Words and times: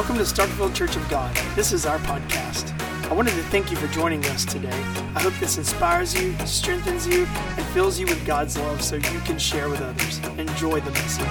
Welcome 0.00 0.16
to 0.16 0.22
Starkville 0.22 0.74
Church 0.74 0.96
of 0.96 1.06
God. 1.10 1.36
This 1.54 1.74
is 1.74 1.84
our 1.84 1.98
podcast. 1.98 2.72
I 3.10 3.12
wanted 3.12 3.32
to 3.32 3.42
thank 3.42 3.70
you 3.70 3.76
for 3.76 3.86
joining 3.88 4.24
us 4.24 4.46
today. 4.46 4.72
I 5.14 5.20
hope 5.20 5.34
this 5.34 5.58
inspires 5.58 6.18
you, 6.18 6.34
strengthens 6.46 7.06
you, 7.06 7.26
and 7.26 7.66
fills 7.74 8.00
you 8.00 8.06
with 8.06 8.24
God's 8.24 8.56
love 8.56 8.80
so 8.82 8.96
you 8.96 9.20
can 9.26 9.38
share 9.38 9.68
with 9.68 9.82
others. 9.82 10.18
Enjoy 10.38 10.80
the 10.80 10.90
message. 10.92 11.26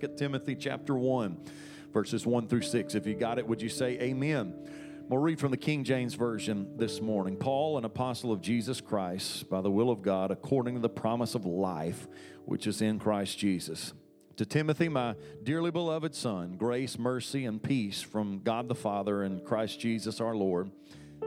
2 0.00 0.14
Timothy 0.16 0.54
chapter 0.54 0.94
1, 0.94 1.36
verses 1.92 2.24
1 2.24 2.46
through 2.46 2.62
6. 2.62 2.94
If 2.94 3.08
you 3.08 3.16
got 3.16 3.40
it, 3.40 3.48
would 3.48 3.60
you 3.60 3.68
say 3.68 3.98
amen? 3.98 4.54
We'll 5.08 5.18
read 5.18 5.40
from 5.40 5.50
the 5.50 5.56
King 5.56 5.82
James 5.82 6.14
Version 6.14 6.76
this 6.76 7.00
morning. 7.00 7.36
Paul, 7.36 7.76
an 7.76 7.84
apostle 7.84 8.30
of 8.30 8.40
Jesus 8.40 8.80
Christ, 8.80 9.50
by 9.50 9.62
the 9.62 9.70
will 9.70 9.90
of 9.90 10.00
God, 10.00 10.30
according 10.30 10.76
to 10.76 10.80
the 10.80 10.88
promise 10.88 11.34
of 11.34 11.44
life 11.44 12.06
which 12.44 12.68
is 12.68 12.80
in 12.80 13.00
Christ 13.00 13.36
Jesus. 13.36 13.94
To 14.40 14.46
Timothy, 14.46 14.88
my 14.88 15.16
dearly 15.42 15.70
beloved 15.70 16.14
son, 16.14 16.56
grace, 16.56 16.98
mercy, 16.98 17.44
and 17.44 17.62
peace 17.62 18.00
from 18.00 18.38
God 18.38 18.68
the 18.68 18.74
Father 18.74 19.22
and 19.22 19.44
Christ 19.44 19.78
Jesus 19.78 20.18
our 20.18 20.34
Lord. 20.34 20.70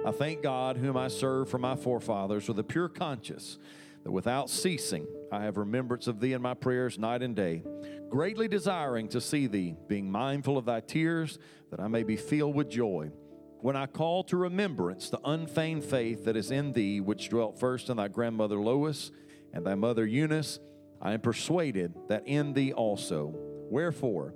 I 0.03 0.09
thank 0.09 0.41
God, 0.41 0.77
whom 0.77 0.97
I 0.97 1.09
serve 1.09 1.47
for 1.47 1.59
my 1.59 1.75
forefathers 1.75 2.47
with 2.47 2.57
a 2.57 2.63
pure 2.63 2.89
conscience, 2.89 3.59
that 4.03 4.09
without 4.09 4.49
ceasing 4.49 5.05
I 5.31 5.43
have 5.43 5.57
remembrance 5.57 6.07
of 6.07 6.21
thee 6.21 6.33
in 6.33 6.41
my 6.41 6.55
prayers 6.55 6.97
night 6.97 7.21
and 7.21 7.35
day, 7.35 7.61
greatly 8.09 8.47
desiring 8.47 9.07
to 9.09 9.21
see 9.21 9.45
thee, 9.45 9.75
being 9.87 10.11
mindful 10.11 10.57
of 10.57 10.65
thy 10.65 10.79
tears, 10.79 11.37
that 11.69 11.79
I 11.79 11.87
may 11.87 12.01
be 12.01 12.17
filled 12.17 12.55
with 12.55 12.67
joy 12.67 13.11
when 13.59 13.75
I 13.75 13.85
call 13.85 14.23
to 14.23 14.37
remembrance 14.37 15.11
the 15.11 15.21
unfeigned 15.23 15.83
faith 15.83 16.25
that 16.25 16.35
is 16.35 16.49
in 16.49 16.73
thee, 16.73 16.99
which 16.99 17.29
dwelt 17.29 17.59
first 17.59 17.89
in 17.89 17.97
thy 17.97 18.07
grandmother 18.07 18.57
Lois 18.57 19.11
and 19.53 19.63
thy 19.63 19.75
mother 19.75 20.07
Eunice, 20.07 20.59
I 21.03 21.11
am 21.11 21.19
persuaded 21.19 21.93
that 22.07 22.25
in 22.25 22.53
thee 22.53 22.71
also. 22.71 23.35
Wherefore, 23.69 24.33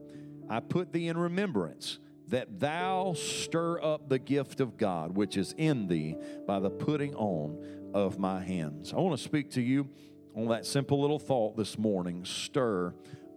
I 0.49 0.59
put 0.59 0.91
thee 0.91 1.07
in 1.07 1.17
remembrance 1.17 1.99
that 2.27 2.59
thou 2.59 3.13
stir 3.13 3.81
up 3.81 4.09
the 4.09 4.19
gift 4.19 4.59
of 4.59 4.75
God 4.75 5.15
which 5.15 5.37
is 5.37 5.53
in 5.57 5.87
thee 5.87 6.17
by 6.45 6.59
the 6.59 6.69
putting 6.69 7.15
on 7.15 7.91
of 7.93 8.19
my 8.19 8.43
hands. 8.43 8.91
I 8.91 8.97
want 8.97 9.17
to 9.17 9.23
speak 9.23 9.51
to 9.51 9.61
you 9.61 9.87
on 10.35 10.49
that 10.49 10.65
simple 10.65 10.99
little 10.99 11.19
thought 11.19 11.55
this 11.55 11.77
morning 11.77 12.25
stir 12.25 12.93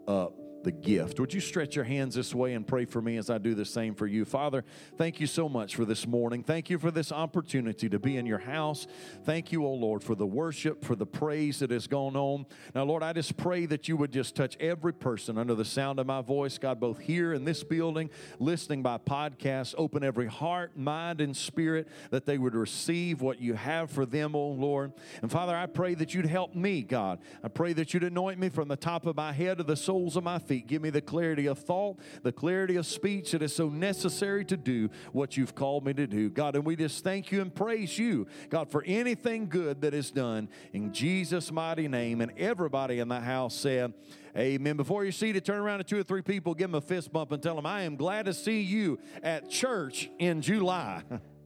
up 0.09 0.35
the 0.63 0.73
gift. 0.73 1.19
Would 1.21 1.33
you 1.33 1.41
stretch 1.41 1.77
your 1.77 1.85
hands 1.85 2.15
this 2.15 2.35
way 2.35 2.55
and 2.55 2.67
pray 2.67 2.85
for 2.85 3.01
me 3.01 3.17
as 3.17 3.31
I 3.31 3.39
do 3.39 3.55
the 3.55 3.65
same 3.65 3.95
for 3.95 4.07
you? 4.07 4.25
Father, 4.25 4.65
thank 4.97 5.21
you 5.21 5.27
so 5.27 5.49
much 5.49 5.77
for 5.77 5.85
this 5.85 6.07
morning. 6.07 6.43
Thank 6.43 6.71
you 6.71 6.79
for 6.79 6.91
this 6.91 7.13
opportunity 7.13 7.89
to 7.89 7.99
be 7.99 8.17
in 8.17 8.27
your 8.27 8.39
house. 8.39 8.87
Thank 9.25 9.53
you, 9.53 9.65
oh 9.65 9.73
Lord, 9.73 10.03
for 10.03 10.15
the 10.15 10.27
worship, 10.27 10.85
for 10.85 10.95
the 10.95 11.07
praise 11.07 11.61
that 11.61 11.71
has 11.71 11.87
gone 11.87 12.17
on. 12.17 12.47
Now, 12.75 12.85
Lord, 12.85 13.03
I 13.03 13.13
just 13.13 13.37
pray 13.37 13.67
that 13.67 13.89
you 13.89 13.97
would 13.97 14.13
just 14.13 14.37
touch 14.37 14.57
every 14.61 14.93
person 14.93 15.39
under 15.39 15.55
the 15.55 15.65
sound 15.65 15.99
of 15.99 16.07
my 16.07 16.21
voice, 16.21 16.59
God, 16.59 16.79
both 16.81 16.99
here 16.99 17.33
in 17.33 17.45
this 17.45 17.65
building, 17.65 18.11
listening 18.39 18.83
by 18.83 18.99
podcast. 18.99 19.75
Open 19.79 20.05
every 20.05 20.27
heart, 20.27 20.77
mind, 20.77 21.21
and 21.21 21.37
spirit 21.37 21.89
that 22.11 22.27
they 22.27 22.39
would 22.39 22.55
receive 22.55 23.23
what 23.23 23.41
you 23.41 23.55
have 23.55 23.91
for 23.91 24.05
them, 24.05 24.35
oh 24.35 24.49
Lord. 24.49 24.93
And 25.23 25.31
Father, 25.31 25.57
I 25.57 25.67
pray 25.67 25.95
that 25.95 26.15
you'd 26.15 26.27
help 26.27 26.55
me, 26.55 26.83
God. 26.83 27.21
I 27.43 27.49
pray 27.49 27.73
that 27.73 27.95
you'd 27.95 28.05
anoint 28.05 28.39
me 28.39 28.51
from 28.51 28.69
the 28.69 28.77
top 28.77 29.07
of 29.07 29.17
my 29.17 29.33
head 29.33 29.59
to 29.59 29.65
the 29.65 29.77
soles 29.77 30.17
of 30.17 30.25
my 30.25 30.39
feet 30.39 30.50
feet. 30.51 30.67
Give 30.67 30.83
me 30.83 30.91
the 30.91 31.01
clarity 31.01 31.47
of 31.47 31.61
thought, 31.61 32.01
the 32.25 32.33
clarity 32.33 32.75
of 32.75 32.85
speech 32.85 33.31
that 33.31 33.41
is 33.41 33.55
so 33.55 33.69
necessary 33.69 34.45
to 34.47 34.57
do 34.57 34.91
what 35.13 35.37
you've 35.37 35.55
called 35.55 35.87
me 35.87 35.93
to 35.93 36.09
do. 36.09 36.29
God, 36.29 36.57
and 36.57 36.67
we 36.67 36.75
just 36.75 37.05
thank 37.05 37.31
you 37.31 37.41
and 37.41 37.55
praise 37.55 37.97
you, 37.97 38.27
God, 38.49 38.69
for 38.69 38.83
anything 38.85 39.49
good 39.49 39.83
that 39.83 39.95
is 39.95 40.11
done 40.11 40.49
in 40.73 40.93
Jesus' 40.93 41.53
mighty 41.53 41.87
name. 41.87 42.21
And 42.21 42.33
everybody 42.37 42.99
in 42.99 43.07
the 43.07 43.21
house 43.21 43.55
said, 43.55 43.95
Amen. 44.37 44.77
Before 44.77 45.05
you 45.05 45.13
see 45.13 45.29
seated, 45.31 45.45
turn 45.45 45.61
around 45.61 45.79
to 45.79 45.85
two 45.85 45.99
or 45.99 46.03
three 46.03 46.23
people, 46.23 46.55
give 46.55 46.71
them 46.71 46.77
a 46.77 46.81
fist 46.81 47.13
bump, 47.13 47.31
and 47.31 47.41
tell 47.41 47.55
them, 47.55 47.67
I 47.67 47.83
am 47.83 47.95
glad 47.95 48.27
to 48.27 48.35
see 48.35 48.63
you 48.63 48.99
at 49.23 49.49
church 49.49 50.11
in 50.19 50.43
July. 50.43 51.03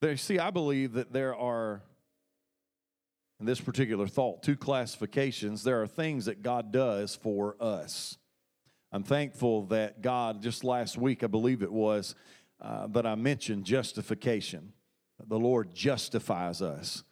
There, 0.00 0.16
see, 0.16 0.38
I 0.38 0.50
believe 0.50 0.92
that 0.92 1.12
there 1.12 1.34
are, 1.34 1.82
in 3.40 3.46
this 3.46 3.60
particular 3.60 4.06
thought, 4.06 4.42
two 4.42 4.56
classifications. 4.56 5.64
There 5.64 5.82
are 5.82 5.86
things 5.88 6.26
that 6.26 6.42
God 6.42 6.72
does 6.72 7.16
for 7.16 7.56
us. 7.60 8.16
I'm 8.92 9.02
thankful 9.02 9.66
that 9.66 10.00
God, 10.00 10.40
just 10.40 10.62
last 10.62 10.96
week, 10.96 11.24
I 11.24 11.26
believe 11.26 11.62
it 11.62 11.72
was, 11.72 12.14
uh, 12.60 12.86
that 12.88 13.06
I 13.06 13.16
mentioned 13.16 13.64
justification. 13.64 14.72
The 15.26 15.38
Lord 15.38 15.74
justifies 15.74 16.62
us, 16.62 17.02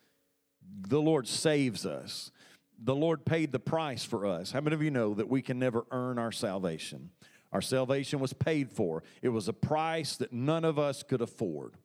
the 0.62 1.00
Lord 1.00 1.26
saves 1.26 1.84
us. 1.86 2.30
The 2.78 2.94
Lord 2.94 3.24
paid 3.24 3.52
the 3.52 3.58
price 3.58 4.04
for 4.04 4.26
us. 4.26 4.52
How 4.52 4.60
many 4.60 4.74
of 4.74 4.82
you 4.82 4.90
know 4.90 5.14
that 5.14 5.30
we 5.30 5.40
can 5.40 5.58
never 5.58 5.86
earn 5.90 6.18
our 6.18 6.30
salvation? 6.30 7.08
Our 7.50 7.62
salvation 7.62 8.20
was 8.20 8.34
paid 8.34 8.70
for, 8.70 9.02
it 9.22 9.30
was 9.30 9.48
a 9.48 9.54
price 9.54 10.16
that 10.18 10.30
none 10.30 10.62
of 10.62 10.78
us 10.78 11.02
could 11.02 11.22
afford. 11.22 11.76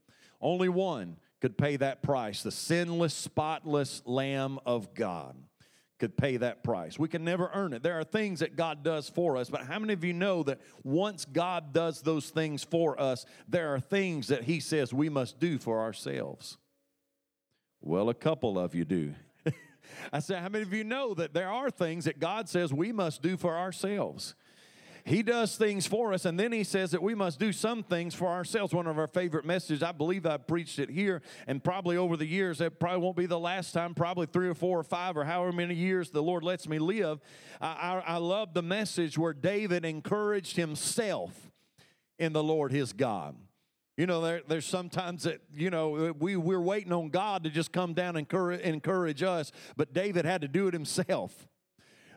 Only 0.42 0.70
one 0.70 1.18
could 1.40 1.58
pay 1.58 1.76
that 1.78 2.02
price. 2.02 2.44
The 2.44 2.52
sinless, 2.52 3.14
spotless 3.14 4.02
Lamb 4.06 4.60
of 4.66 4.94
God 4.94 5.36
could 6.02 6.18
pay 6.18 6.38
that 6.38 6.64
price. 6.64 6.98
We 6.98 7.08
can 7.08 7.24
never 7.24 7.52
earn 7.54 7.74
it. 7.74 7.84
There 7.84 8.00
are 8.00 8.04
things 8.04 8.40
that 8.40 8.56
God 8.56 8.84
does 8.84 9.08
for 9.08 9.38
us, 9.38 9.52
but 9.52 9.62
how 9.62 9.78
many 9.78 9.94
of 9.94 10.04
you 10.04 10.14
know 10.14 10.42
that 10.44 10.60
once 10.84 11.26
God 11.26 11.74
does 11.74 12.02
those 12.02 12.32
things 12.32 12.64
for 12.64 13.00
us, 13.00 13.26
there 13.48 13.74
are 13.76 13.80
things 13.80 14.30
that 14.30 14.44
He 14.46 14.60
says 14.60 14.92
we 14.92 15.10
must 15.10 15.40
do 15.40 15.60
for 15.60 15.80
ourselves? 15.80 16.58
Well, 17.82 18.10
a 18.10 18.16
couple 18.16 18.58
of 18.58 18.74
you 18.74 18.84
do. 18.84 19.14
I 20.14 20.20
said, 20.20 20.42
how 20.42 20.50
many 20.50 20.64
of 20.64 20.74
you 20.74 20.84
know 20.84 21.14
that 21.14 21.36
there 21.36 21.50
are 21.50 21.70
things 21.70 22.06
that 22.06 22.20
God 22.20 22.50
says 22.50 22.74
we 22.74 22.92
must 22.92 23.22
do 23.22 23.38
for 23.38 23.56
ourselves? 23.56 24.34
He 25.04 25.24
does 25.24 25.56
things 25.58 25.88
for 25.88 26.14
us, 26.14 26.26
and 26.26 26.40
then 26.40 26.52
he 26.52 26.64
says 26.64 26.92
that 26.92 27.02
we 27.02 27.16
must 27.16 27.40
do 27.40 27.52
some 27.52 27.84
things 27.84 28.14
for 28.14 28.28
ourselves. 28.28 28.74
One 28.74 28.88
of 28.88 28.98
our 28.98 29.08
favorite 29.08 29.46
messages, 29.46 29.82
I 29.82 29.92
believe 29.92 30.26
I 30.26 30.38
preached 30.38 30.80
it 30.80 30.90
here, 30.90 31.22
and 31.48 31.64
probably 31.64 31.98
over 31.98 32.18
the 32.18 32.26
years, 32.26 32.62
it 32.62 32.80
probably 32.80 33.02
won't 33.02 33.18
be 33.18 33.26
the 33.26 33.40
last 33.40 33.72
time, 33.72 33.94
probably 33.94 34.28
three 34.28 34.48
or 34.48 34.54
four 34.54 34.80
or 34.80 34.84
five 34.84 35.18
or 35.18 35.24
however 35.24 35.52
many 35.52 35.76
years 35.76 36.12
the 36.12 36.22
Lord 36.22 36.44
lets 36.44 36.68
me 36.68 36.80
live. 36.80 37.20
I, 37.60 37.68
I, 37.68 38.14
I 38.14 38.18
love 38.18 38.54
the 38.54 38.62
message 38.62 39.18
where 39.18 39.34
David 39.34 39.86
encouraged 39.86 40.56
himself 40.56 41.52
in 42.20 42.34
the 42.34 42.44
Lord 42.44 42.72
his 42.72 42.94
God. 42.94 43.36
You 43.98 44.06
know, 44.06 44.22
there, 44.22 44.42
there's 44.48 44.66
sometimes 44.66 45.24
that, 45.24 45.42
you 45.54 45.70
know, 45.70 46.14
we, 46.18 46.36
we're 46.36 46.62
waiting 46.62 46.94
on 46.94 47.10
God 47.10 47.44
to 47.44 47.50
just 47.50 47.72
come 47.72 47.94
down 47.94 48.10
and 48.10 48.20
encourage, 48.20 48.62
encourage 48.62 49.22
us, 49.22 49.52
but 49.76 49.94
David 49.94 50.26
had 50.26 50.42
to 50.42 50.48
do 50.48 50.68
it 50.68 50.74
himself. 50.74 51.48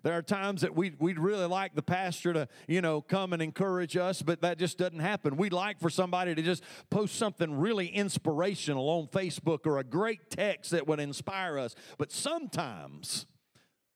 There 0.04 0.12
are 0.12 0.22
times 0.22 0.60
that 0.60 0.76
we, 0.76 0.92
we'd 0.98 1.18
really 1.18 1.46
like 1.46 1.74
the 1.74 1.82
pastor 1.82 2.34
to, 2.34 2.48
you 2.68 2.82
know, 2.82 3.00
come 3.00 3.32
and 3.32 3.40
encourage 3.40 3.96
us, 3.96 4.20
but 4.20 4.42
that 4.42 4.58
just 4.58 4.76
doesn't 4.76 5.00
happen. 5.00 5.38
We'd 5.38 5.54
like 5.54 5.80
for 5.80 5.88
somebody 5.88 6.34
to 6.34 6.42
just 6.42 6.62
post 6.90 7.16
something 7.16 7.58
really 7.58 7.86
inspirational 7.86 8.86
on 8.90 9.08
Facebook 9.08 9.66
or 9.66 9.78
a 9.78 9.84
great 9.84 10.28
text 10.28 10.72
that 10.72 10.86
would 10.86 11.00
inspire 11.00 11.58
us. 11.58 11.74
But 11.96 12.12
sometimes 12.12 13.24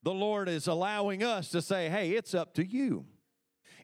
the 0.03 0.15
Lord 0.15 0.49
is 0.49 0.67
allowing 0.67 1.23
us 1.23 1.51
to 1.51 1.61
say, 1.61 1.91
hey, 1.91 2.13
it's 2.13 2.35
up 2.35 2.55
to 2.55 2.67
you. 2.67 3.05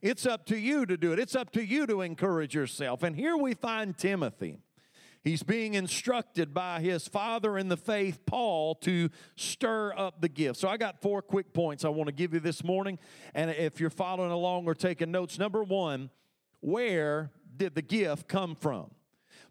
It's 0.01 0.25
up 0.25 0.47
to 0.47 0.59
you 0.59 0.87
to 0.87 0.97
do 0.97 1.13
it. 1.13 1.19
It's 1.19 1.37
up 1.37 1.51
to 1.53 1.63
you 1.63 1.87
to 1.87 2.01
encourage 2.01 2.55
yourself. 2.55 3.03
And 3.03 3.15
here 3.15 3.37
we 3.37 3.53
find 3.53 3.99
Timothy. 3.99 4.61
He's 5.25 5.43
being 5.43 5.73
instructed 5.73 6.53
by 6.53 6.81
his 6.81 7.09
father 7.09 7.57
in 7.57 7.71
the 7.71 7.79
faith, 7.79 8.21
Paul, 8.27 8.75
to 8.77 9.09
stir 9.37 9.95
up 9.97 10.21
the 10.21 10.29
gift. 10.29 10.61
So 10.61 10.69
I 10.69 10.77
got 10.77 11.01
four 11.01 11.23
quick 11.23 11.55
points 11.55 11.83
I 11.83 11.89
want 11.89 12.09
to 12.09 12.13
give 12.13 12.35
you 12.35 12.41
this 12.41 12.63
morning. 12.63 12.99
And 13.35 13.51
if 13.51 13.81
you're 13.81 13.89
following 13.89 14.31
along 14.31 14.67
or 14.67 14.75
taking 14.75 15.11
notes, 15.11 15.39
number 15.39 15.65
one, 15.65 16.11
where 16.61 17.31
did 17.57 17.75
the 17.75 17.83
gift 17.83 18.29
come 18.29 18.55
from? 18.55 18.91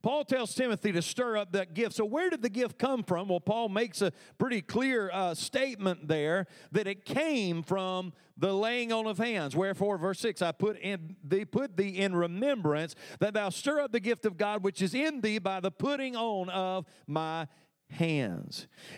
Paul 0.04 0.26
tells 0.26 0.54
Timothy 0.54 0.92
to 0.92 1.02
stir 1.02 1.38
up 1.38 1.54
that 1.54 1.74
gift. 1.74 1.96
So, 1.96 2.04
where 2.04 2.30
did 2.30 2.42
the 2.42 2.50
gift 2.50 2.78
come 2.78 3.04
from? 3.04 3.30
Well, 3.30 3.40
Paul 3.40 3.70
makes 3.70 4.02
a 4.02 4.12
pretty 4.38 4.62
clear 4.62 5.10
uh, 5.12 5.34
statement 5.34 6.10
there 6.10 6.46
that 6.74 6.88
it 6.88 7.06
came 7.06 7.64
from 7.64 8.12
the 8.38 8.54
laying 8.54 8.92
on 8.92 9.08
of 9.08 9.18
hands. 9.18 9.56
Wherefore, 9.56 9.98
verse 9.98 10.20
6, 10.20 10.42
I 10.42 10.52
put 10.52 10.78
in 10.80 11.16
thee 11.24 11.46
put 11.46 11.78
thee 11.78 12.00
in 12.00 12.16
remembrance 12.16 12.96
that 13.20 13.34
thou 13.34 13.48
stir 13.48 13.80
up 13.80 13.94
the 13.94 14.00
gift 14.02 14.26
of 14.26 14.38
God 14.38 14.62
which 14.62 14.82
is 14.82 14.94
in 14.94 15.22
thee 15.22 15.40
by 15.40 15.62
the 15.62 15.72
putting 15.72 16.18
on 16.18 16.50
of 16.50 16.86
my 17.08 17.40
hands. 17.40 17.50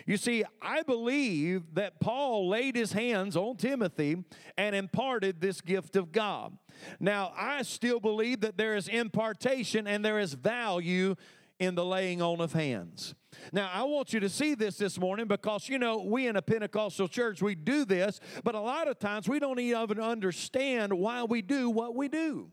You 0.06 0.16
see, 0.16 0.44
I 0.60 0.82
believe 0.82 1.74
that 1.74 2.00
Paul 2.00 2.48
laid 2.48 2.76
his 2.76 2.92
hands 2.92 3.36
on 3.36 3.56
Timothy 3.56 4.24
and 4.56 4.74
imparted 4.74 5.40
this 5.40 5.60
gift 5.60 5.96
of 5.96 6.12
God. 6.12 6.56
Now, 7.00 7.32
I 7.36 7.62
still 7.62 8.00
believe 8.00 8.40
that 8.40 8.56
there 8.56 8.76
is 8.76 8.88
impartation 8.88 9.86
and 9.86 10.04
there 10.04 10.18
is 10.18 10.34
value 10.34 11.14
in 11.58 11.74
the 11.74 11.84
laying 11.84 12.20
on 12.20 12.40
of 12.40 12.52
hands. 12.52 13.14
Now, 13.52 13.70
I 13.72 13.82
want 13.84 14.12
you 14.12 14.20
to 14.20 14.28
see 14.28 14.54
this 14.54 14.76
this 14.76 14.98
morning 14.98 15.26
because, 15.26 15.68
you 15.68 15.78
know, 15.78 16.02
we 16.02 16.26
in 16.26 16.36
a 16.36 16.42
Pentecostal 16.42 17.08
church, 17.08 17.42
we 17.42 17.54
do 17.54 17.84
this, 17.84 18.20
but 18.44 18.54
a 18.54 18.60
lot 18.60 18.88
of 18.88 18.98
times 18.98 19.28
we 19.28 19.38
don't 19.38 19.58
even 19.58 20.00
understand 20.00 20.92
why 20.92 21.24
we 21.24 21.42
do 21.42 21.70
what 21.70 21.94
we 21.94 22.08
do. 22.08 22.50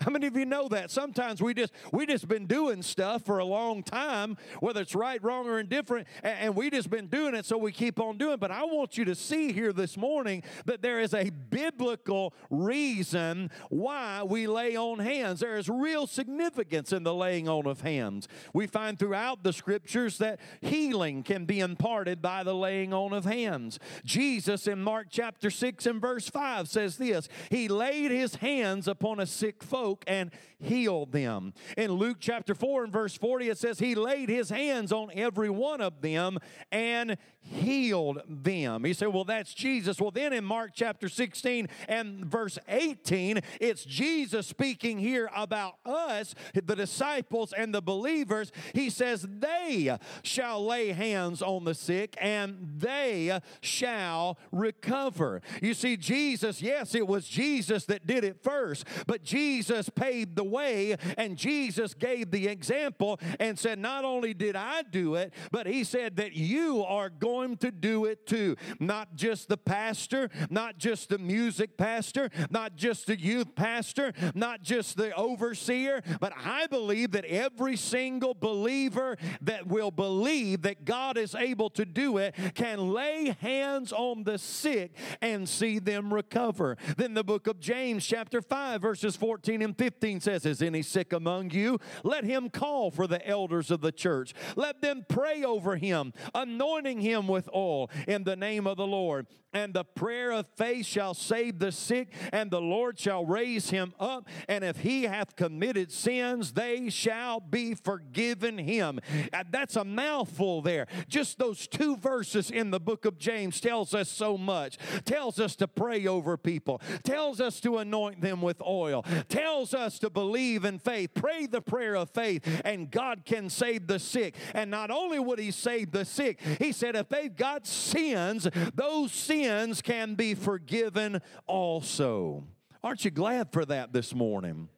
How 0.00 0.10
many 0.10 0.26
of 0.26 0.36
you 0.36 0.44
know 0.44 0.68
that? 0.68 0.90
Sometimes 0.90 1.42
we 1.42 1.54
just 1.54 1.72
we 1.92 2.06
just 2.06 2.28
been 2.28 2.46
doing 2.46 2.82
stuff 2.82 3.22
for 3.24 3.38
a 3.38 3.44
long 3.44 3.82
time, 3.82 4.36
whether 4.60 4.80
it's 4.80 4.94
right, 4.94 5.22
wrong, 5.22 5.48
or 5.48 5.58
indifferent, 5.58 6.06
and, 6.22 6.38
and 6.38 6.56
we 6.56 6.70
just 6.70 6.90
been 6.90 7.06
doing 7.06 7.34
it, 7.34 7.46
so 7.46 7.56
we 7.56 7.72
keep 7.72 8.00
on 8.00 8.18
doing. 8.18 8.38
But 8.38 8.50
I 8.50 8.64
want 8.64 8.98
you 8.98 9.04
to 9.06 9.14
see 9.14 9.52
here 9.52 9.72
this 9.72 9.96
morning 9.96 10.42
that 10.64 10.82
there 10.82 11.00
is 11.00 11.14
a 11.14 11.30
biblical 11.30 12.34
reason 12.50 13.50
why 13.70 14.22
we 14.22 14.46
lay 14.46 14.76
on 14.76 14.98
hands. 14.98 15.40
There 15.40 15.56
is 15.56 15.68
real 15.68 16.06
significance 16.06 16.92
in 16.92 17.02
the 17.02 17.14
laying 17.14 17.48
on 17.48 17.66
of 17.66 17.80
hands. 17.80 18.28
We 18.52 18.66
find 18.66 18.98
throughout 18.98 19.42
the 19.42 19.52
scriptures 19.52 20.18
that 20.18 20.40
healing 20.60 21.22
can 21.22 21.44
be 21.44 21.60
imparted 21.60 22.20
by 22.20 22.42
the 22.42 22.54
laying 22.54 22.92
on 22.92 23.12
of 23.12 23.24
hands. 23.24 23.78
Jesus 24.04 24.66
in 24.66 24.82
Mark 24.82 25.08
chapter 25.10 25.50
6 25.50 25.86
and 25.86 26.00
verse 26.00 26.28
5 26.28 26.68
says 26.68 26.96
this 26.96 27.28
He 27.50 27.68
laid 27.68 28.10
his 28.10 28.36
hands 28.36 28.88
upon 28.88 29.20
a 29.20 29.26
sick 29.26 29.62
foot 29.62 29.75
and 30.06 30.30
healed 30.58 31.12
them. 31.12 31.52
In 31.76 31.92
Luke 31.92 32.18
chapter 32.20 32.54
4 32.54 32.84
and 32.84 32.92
verse 32.92 33.16
40, 33.16 33.50
it 33.50 33.58
says, 33.58 33.78
He 33.78 33.94
laid 33.94 34.28
His 34.28 34.50
hands 34.50 34.92
on 34.92 35.10
every 35.14 35.50
one 35.50 35.80
of 35.80 36.00
them 36.00 36.38
and 36.72 37.16
healed 37.50 38.22
them. 38.28 38.84
He 38.84 38.92
said, 38.92 39.08
Well, 39.08 39.24
that's 39.24 39.54
Jesus. 39.54 40.00
Well, 40.00 40.10
then 40.10 40.32
in 40.32 40.44
Mark 40.44 40.72
chapter 40.74 41.08
16 41.08 41.68
and 41.88 42.26
verse 42.26 42.58
18, 42.68 43.40
it's 43.60 43.84
Jesus 43.84 44.46
speaking 44.46 44.98
here 44.98 45.30
about 45.34 45.76
us, 45.84 46.34
the 46.54 46.76
disciples 46.76 47.52
and 47.52 47.74
the 47.74 47.82
believers. 47.82 48.52
He 48.74 48.90
says, 48.90 49.26
They 49.28 49.96
shall 50.22 50.64
lay 50.64 50.92
hands 50.92 51.42
on 51.42 51.64
the 51.64 51.74
sick 51.74 52.16
and 52.20 52.74
they 52.78 53.40
shall 53.60 54.38
recover. 54.50 55.42
You 55.62 55.74
see, 55.74 55.96
Jesus, 55.96 56.60
yes, 56.60 56.94
it 56.94 57.06
was 57.06 57.28
Jesus 57.28 57.84
that 57.86 58.06
did 58.06 58.24
it 58.24 58.42
first, 58.42 58.86
but 59.06 59.22
Jesus 59.22 59.88
paved 59.88 60.36
the 60.36 60.44
way 60.44 60.96
and 61.16 61.36
Jesus 61.36 61.94
gave 61.94 62.30
the 62.30 62.48
example 62.48 63.20
and 63.38 63.58
said, 63.58 63.78
Not 63.78 64.04
only 64.04 64.34
did 64.34 64.56
I 64.56 64.82
do 64.82 65.14
it, 65.14 65.32
but 65.50 65.66
He 65.66 65.84
said 65.84 66.16
that 66.16 66.34
you 66.34 66.84
are 66.84 67.08
going 67.08 67.35
to 67.58 67.70
do 67.70 68.04
it 68.04 68.26
too. 68.26 68.56
Not 68.80 69.14
just 69.14 69.48
the 69.48 69.56
pastor, 69.56 70.30
not 70.50 70.78
just 70.78 71.08
the 71.08 71.18
music 71.18 71.76
pastor, 71.76 72.30
not 72.50 72.76
just 72.76 73.06
the 73.06 73.18
youth 73.18 73.54
pastor, 73.54 74.12
not 74.34 74.62
just 74.62 74.96
the 74.96 75.14
overseer, 75.14 76.02
but 76.20 76.32
I 76.36 76.66
believe 76.66 77.12
that 77.12 77.24
every 77.24 77.76
single 77.76 78.34
believer 78.34 79.16
that 79.42 79.66
will 79.66 79.90
believe 79.90 80.62
that 80.62 80.84
God 80.84 81.18
is 81.18 81.34
able 81.34 81.70
to 81.70 81.84
do 81.84 82.18
it 82.18 82.34
can 82.54 82.92
lay 82.92 83.36
hands 83.40 83.92
on 83.92 84.24
the 84.24 84.38
sick 84.38 84.96
and 85.20 85.48
see 85.48 85.78
them 85.78 86.12
recover. 86.12 86.76
Then 86.96 87.14
the 87.14 87.24
book 87.24 87.46
of 87.46 87.60
James, 87.60 88.06
chapter 88.06 88.40
5, 88.40 88.80
verses 88.80 89.16
14 89.16 89.62
and 89.62 89.76
15 89.76 90.20
says, 90.20 90.46
Is 90.46 90.62
any 90.62 90.82
sick 90.82 91.12
among 91.12 91.50
you? 91.50 91.78
Let 92.02 92.24
him 92.24 92.50
call 92.50 92.90
for 92.90 93.06
the 93.06 93.26
elders 93.26 93.70
of 93.70 93.80
the 93.80 93.92
church. 93.92 94.34
Let 94.54 94.80
them 94.80 95.04
pray 95.08 95.44
over 95.44 95.76
him, 95.76 96.12
anointing 96.34 97.00
him 97.00 97.25
with 97.28 97.48
oil 97.54 97.90
in 98.06 98.24
the 98.24 98.36
name 98.36 98.66
of 98.66 98.76
the 98.76 98.86
Lord. 98.86 99.26
And 99.56 99.72
the 99.72 99.84
prayer 99.84 100.32
of 100.32 100.46
faith 100.58 100.84
shall 100.84 101.14
save 101.14 101.60
the 101.60 101.72
sick, 101.72 102.12
and 102.30 102.50
the 102.50 102.60
Lord 102.60 102.98
shall 102.98 103.24
raise 103.24 103.70
him 103.70 103.94
up. 103.98 104.28
And 104.50 104.62
if 104.62 104.80
he 104.80 105.04
hath 105.04 105.34
committed 105.34 105.90
sins, 105.90 106.52
they 106.52 106.90
shall 106.90 107.40
be 107.40 107.74
forgiven 107.74 108.58
him. 108.58 109.00
Uh, 109.32 109.44
that's 109.50 109.76
a 109.76 109.84
mouthful 109.84 110.60
there. 110.60 110.86
Just 111.08 111.38
those 111.38 111.66
two 111.66 111.96
verses 111.96 112.50
in 112.50 112.70
the 112.70 112.78
book 112.78 113.06
of 113.06 113.18
James 113.18 113.58
tells 113.58 113.94
us 113.94 114.10
so 114.10 114.36
much. 114.36 114.76
Tells 115.06 115.40
us 115.40 115.56
to 115.56 115.66
pray 115.66 116.06
over 116.06 116.36
people, 116.36 116.82
tells 117.02 117.40
us 117.40 117.58
to 117.60 117.78
anoint 117.78 118.20
them 118.20 118.42
with 118.42 118.60
oil, 118.60 119.06
tells 119.30 119.72
us 119.72 119.98
to 120.00 120.10
believe 120.10 120.66
in 120.66 120.78
faith. 120.78 121.12
Pray 121.14 121.46
the 121.46 121.62
prayer 121.62 121.96
of 121.96 122.10
faith, 122.10 122.46
and 122.62 122.90
God 122.90 123.24
can 123.24 123.48
save 123.48 123.86
the 123.86 123.98
sick. 123.98 124.34
And 124.52 124.70
not 124.70 124.90
only 124.90 125.18
would 125.18 125.38
he 125.38 125.50
save 125.50 125.92
the 125.92 126.04
sick, 126.04 126.42
he 126.58 126.72
said, 126.72 126.94
if 126.94 127.08
they've 127.08 127.34
got 127.34 127.66
sins, 127.66 128.46
those 128.74 129.12
sins 129.12 129.45
sins 129.46 129.80
can 129.80 130.16
be 130.16 130.34
forgiven 130.34 131.20
also. 131.46 132.44
Aren't 132.82 133.04
you 133.04 133.12
glad 133.12 133.52
for 133.52 133.64
that 133.64 133.92
this 133.92 134.12
morning? 134.12 134.68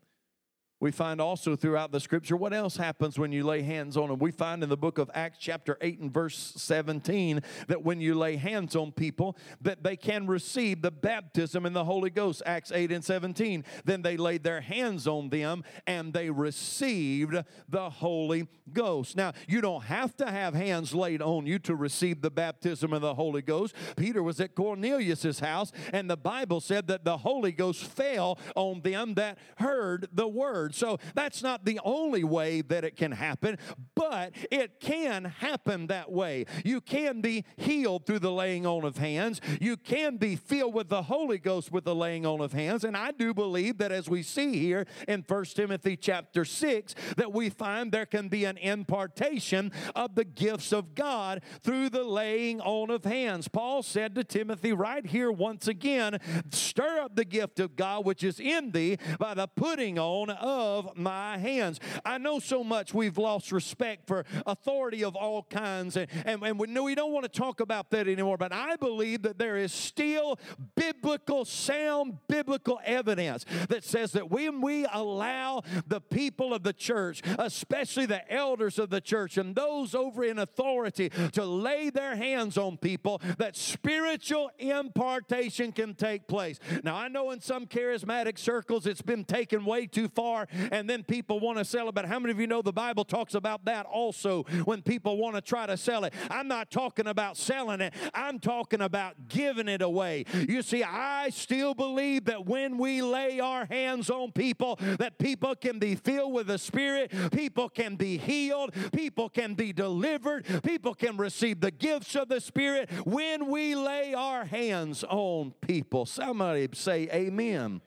We 0.80 0.92
find 0.92 1.20
also 1.20 1.56
throughout 1.56 1.90
the 1.90 1.98
scripture 1.98 2.36
what 2.36 2.52
else 2.52 2.76
happens 2.76 3.18
when 3.18 3.32
you 3.32 3.44
lay 3.44 3.62
hands 3.62 3.96
on 3.96 4.08
them. 4.08 4.18
We 4.20 4.30
find 4.30 4.62
in 4.62 4.68
the 4.68 4.76
book 4.76 4.98
of 4.98 5.10
Acts, 5.12 5.38
chapter 5.40 5.76
8 5.80 5.98
and 5.98 6.12
verse 6.12 6.52
17, 6.56 7.42
that 7.66 7.82
when 7.82 8.00
you 8.00 8.14
lay 8.14 8.36
hands 8.36 8.76
on 8.76 8.92
people, 8.92 9.36
that 9.60 9.82
they 9.82 9.96
can 9.96 10.28
receive 10.28 10.82
the 10.82 10.92
baptism 10.92 11.66
in 11.66 11.72
the 11.72 11.84
Holy 11.84 12.10
Ghost. 12.10 12.42
Acts 12.46 12.70
8 12.70 12.92
and 12.92 13.04
17. 13.04 13.64
Then 13.84 14.02
they 14.02 14.16
laid 14.16 14.44
their 14.44 14.60
hands 14.60 15.08
on 15.08 15.30
them 15.30 15.64
and 15.86 16.12
they 16.12 16.30
received 16.30 17.36
the 17.68 17.90
Holy 17.90 18.46
Ghost. 18.72 19.16
Now, 19.16 19.32
you 19.48 19.60
don't 19.60 19.84
have 19.84 20.16
to 20.18 20.30
have 20.30 20.54
hands 20.54 20.94
laid 20.94 21.22
on 21.22 21.46
you 21.46 21.58
to 21.60 21.74
receive 21.74 22.22
the 22.22 22.30
baptism 22.30 22.92
of 22.92 23.00
the 23.00 23.14
Holy 23.14 23.42
Ghost. 23.42 23.74
Peter 23.96 24.22
was 24.22 24.40
at 24.40 24.54
Cornelius's 24.54 25.40
house, 25.40 25.72
and 25.92 26.08
the 26.08 26.16
Bible 26.16 26.60
said 26.60 26.86
that 26.88 27.04
the 27.04 27.18
Holy 27.18 27.52
Ghost 27.52 27.84
fell 27.84 28.38
on 28.54 28.82
them 28.82 29.14
that 29.14 29.38
heard 29.56 30.08
the 30.12 30.28
word 30.28 30.67
word. 30.68 30.74
So 30.74 30.98
that's 31.14 31.42
not 31.42 31.64
the 31.64 31.80
only 31.84 32.24
way 32.24 32.60
that 32.62 32.84
it 32.84 32.96
can 32.96 33.12
happen, 33.12 33.58
but 33.94 34.32
it 34.50 34.80
can 34.80 35.24
happen 35.24 35.86
that 35.88 36.10
way. 36.10 36.46
You 36.64 36.80
can 36.80 37.20
be 37.20 37.44
healed 37.56 38.06
through 38.06 38.20
the 38.20 38.32
laying 38.32 38.66
on 38.66 38.84
of 38.84 38.98
hands. 38.98 39.40
You 39.60 39.76
can 39.76 40.16
be 40.16 40.36
filled 40.36 40.74
with 40.74 40.88
the 40.88 41.02
Holy 41.02 41.38
Ghost 41.38 41.72
with 41.72 41.84
the 41.84 41.94
laying 41.94 42.26
on 42.26 42.40
of 42.40 42.52
hands. 42.52 42.84
And 42.84 42.96
I 42.96 43.12
do 43.12 43.32
believe 43.34 43.78
that 43.78 43.92
as 43.92 44.08
we 44.08 44.22
see 44.22 44.58
here 44.58 44.86
in 45.06 45.24
1 45.26 45.44
Timothy 45.46 45.96
chapter 45.96 46.44
6, 46.44 46.94
that 47.16 47.32
we 47.32 47.48
find 47.48 47.90
there 47.90 48.06
can 48.06 48.28
be 48.28 48.44
an 48.44 48.56
impartation 48.58 49.72
of 49.94 50.14
the 50.14 50.24
gifts 50.24 50.72
of 50.72 50.94
God 50.94 51.42
through 51.62 51.90
the 51.90 52.04
laying 52.04 52.60
on 52.60 52.90
of 52.90 53.04
hands. 53.04 53.48
Paul 53.48 53.82
said 53.82 54.14
to 54.14 54.24
Timothy 54.24 54.72
right 54.72 55.06
here 55.06 55.30
once 55.30 55.66
again, 55.68 56.18
stir 56.50 57.00
up 57.00 57.16
the 57.16 57.24
gift 57.24 57.60
of 57.60 57.76
God 57.76 58.04
which 58.04 58.22
is 58.22 58.40
in 58.40 58.72
thee 58.72 58.98
by 59.18 59.34
the 59.34 59.46
putting 59.46 59.98
on 59.98 60.30
of 60.30 60.57
of 60.58 60.96
my 60.96 61.38
hands. 61.38 61.80
I 62.04 62.18
know 62.18 62.38
so 62.38 62.64
much 62.64 62.92
we've 62.92 63.16
lost 63.18 63.52
respect 63.52 64.06
for 64.06 64.24
authority 64.46 65.04
of 65.04 65.16
all 65.16 65.44
kinds, 65.44 65.96
and, 65.96 66.08
and, 66.24 66.42
and 66.42 66.58
we, 66.58 66.66
know 66.66 66.82
we 66.82 66.94
don't 66.94 67.12
want 67.12 67.24
to 67.24 67.38
talk 67.40 67.60
about 67.60 67.90
that 67.90 68.08
anymore, 68.08 68.36
but 68.36 68.52
I 68.52 68.76
believe 68.76 69.22
that 69.22 69.38
there 69.38 69.56
is 69.56 69.72
still 69.72 70.38
biblical, 70.74 71.44
sound 71.44 72.18
biblical 72.28 72.80
evidence 72.84 73.44
that 73.68 73.84
says 73.84 74.12
that 74.12 74.30
when 74.30 74.60
we 74.60 74.86
allow 74.92 75.62
the 75.86 76.00
people 76.00 76.52
of 76.52 76.62
the 76.62 76.72
church, 76.72 77.22
especially 77.38 78.06
the 78.06 78.30
elders 78.32 78.78
of 78.78 78.90
the 78.90 79.00
church 79.00 79.38
and 79.38 79.54
those 79.54 79.94
over 79.94 80.24
in 80.24 80.38
authority, 80.38 81.10
to 81.32 81.44
lay 81.44 81.90
their 81.90 82.16
hands 82.16 82.58
on 82.58 82.76
people, 82.76 83.20
that 83.38 83.56
spiritual 83.56 84.50
impartation 84.58 85.72
can 85.72 85.94
take 85.94 86.26
place. 86.26 86.58
Now, 86.82 86.96
I 86.96 87.08
know 87.08 87.30
in 87.30 87.40
some 87.40 87.66
charismatic 87.66 88.38
circles 88.38 88.86
it's 88.86 89.02
been 89.02 89.24
taken 89.24 89.64
way 89.64 89.86
too 89.86 90.08
far 90.08 90.47
and 90.70 90.88
then 90.88 91.02
people 91.02 91.40
want 91.40 91.58
to 91.58 91.64
sell 91.64 91.88
it. 91.88 91.94
But 91.94 92.06
how 92.06 92.18
many 92.18 92.32
of 92.32 92.40
you 92.40 92.46
know 92.46 92.62
the 92.62 92.72
Bible 92.72 93.04
talks 93.04 93.34
about 93.34 93.64
that 93.66 93.86
also 93.86 94.44
when 94.64 94.82
people 94.82 95.16
want 95.16 95.36
to 95.36 95.40
try 95.42 95.66
to 95.66 95.76
sell 95.76 96.04
it? 96.04 96.12
I'm 96.30 96.48
not 96.48 96.70
talking 96.70 97.06
about 97.06 97.36
selling 97.36 97.80
it, 97.80 97.94
I'm 98.14 98.38
talking 98.38 98.80
about 98.80 99.28
giving 99.28 99.68
it 99.68 99.82
away. 99.82 100.24
You 100.48 100.62
see, 100.62 100.82
I 100.82 101.30
still 101.30 101.74
believe 101.74 102.26
that 102.26 102.46
when 102.46 102.78
we 102.78 103.02
lay 103.02 103.40
our 103.40 103.66
hands 103.66 104.10
on 104.10 104.32
people, 104.32 104.78
that 104.98 105.18
people 105.18 105.54
can 105.54 105.78
be 105.78 105.94
filled 105.94 106.32
with 106.32 106.46
the 106.46 106.58
Spirit, 106.58 107.12
people 107.32 107.68
can 107.68 107.96
be 107.96 108.18
healed, 108.18 108.72
people 108.92 109.28
can 109.28 109.54
be 109.54 109.72
delivered, 109.72 110.44
people 110.62 110.94
can 110.94 111.16
receive 111.16 111.60
the 111.60 111.70
gifts 111.70 112.14
of 112.14 112.28
the 112.28 112.40
Spirit 112.40 112.90
when 113.04 113.48
we 113.48 113.74
lay 113.74 114.14
our 114.14 114.44
hands 114.44 115.04
on 115.04 115.52
people. 115.60 116.06
Somebody 116.06 116.68
say, 116.72 117.08
Amen. 117.12 117.80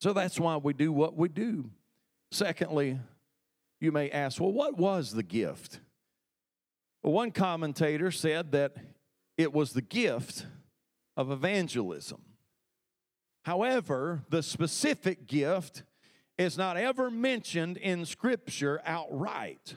So 0.00 0.12
that's 0.12 0.38
why 0.38 0.56
we 0.56 0.72
do 0.72 0.92
what 0.92 1.16
we 1.16 1.28
do. 1.28 1.70
Secondly, 2.30 2.98
you 3.80 3.92
may 3.92 4.10
ask, 4.10 4.40
well, 4.40 4.52
what 4.52 4.76
was 4.76 5.12
the 5.12 5.22
gift? 5.22 5.80
One 7.02 7.30
commentator 7.30 8.10
said 8.10 8.52
that 8.52 8.76
it 9.36 9.52
was 9.52 9.72
the 9.72 9.82
gift 9.82 10.46
of 11.16 11.30
evangelism. 11.30 12.20
However, 13.44 14.22
the 14.28 14.42
specific 14.42 15.26
gift 15.26 15.82
is 16.36 16.58
not 16.58 16.76
ever 16.76 17.10
mentioned 17.10 17.76
in 17.76 18.04
Scripture 18.04 18.80
outright. 18.84 19.76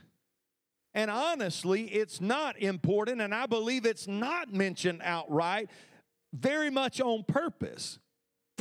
And 0.94 1.10
honestly, 1.10 1.86
it's 1.86 2.20
not 2.20 2.60
important, 2.60 3.22
and 3.22 3.34
I 3.34 3.46
believe 3.46 3.86
it's 3.86 4.08
not 4.08 4.54
mentioned 4.54 5.02
outright 5.04 5.70
very 6.34 6.70
much 6.70 7.00
on 7.00 7.24
purpose 7.24 7.98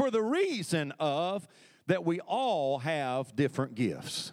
for 0.01 0.11
the 0.11 0.23
reason 0.23 0.95
of 0.99 1.47
that 1.87 2.07
we 2.07 2.21
all 2.21 2.79
have 2.79 3.37
different 3.37 3.75
gifts. 3.75 4.33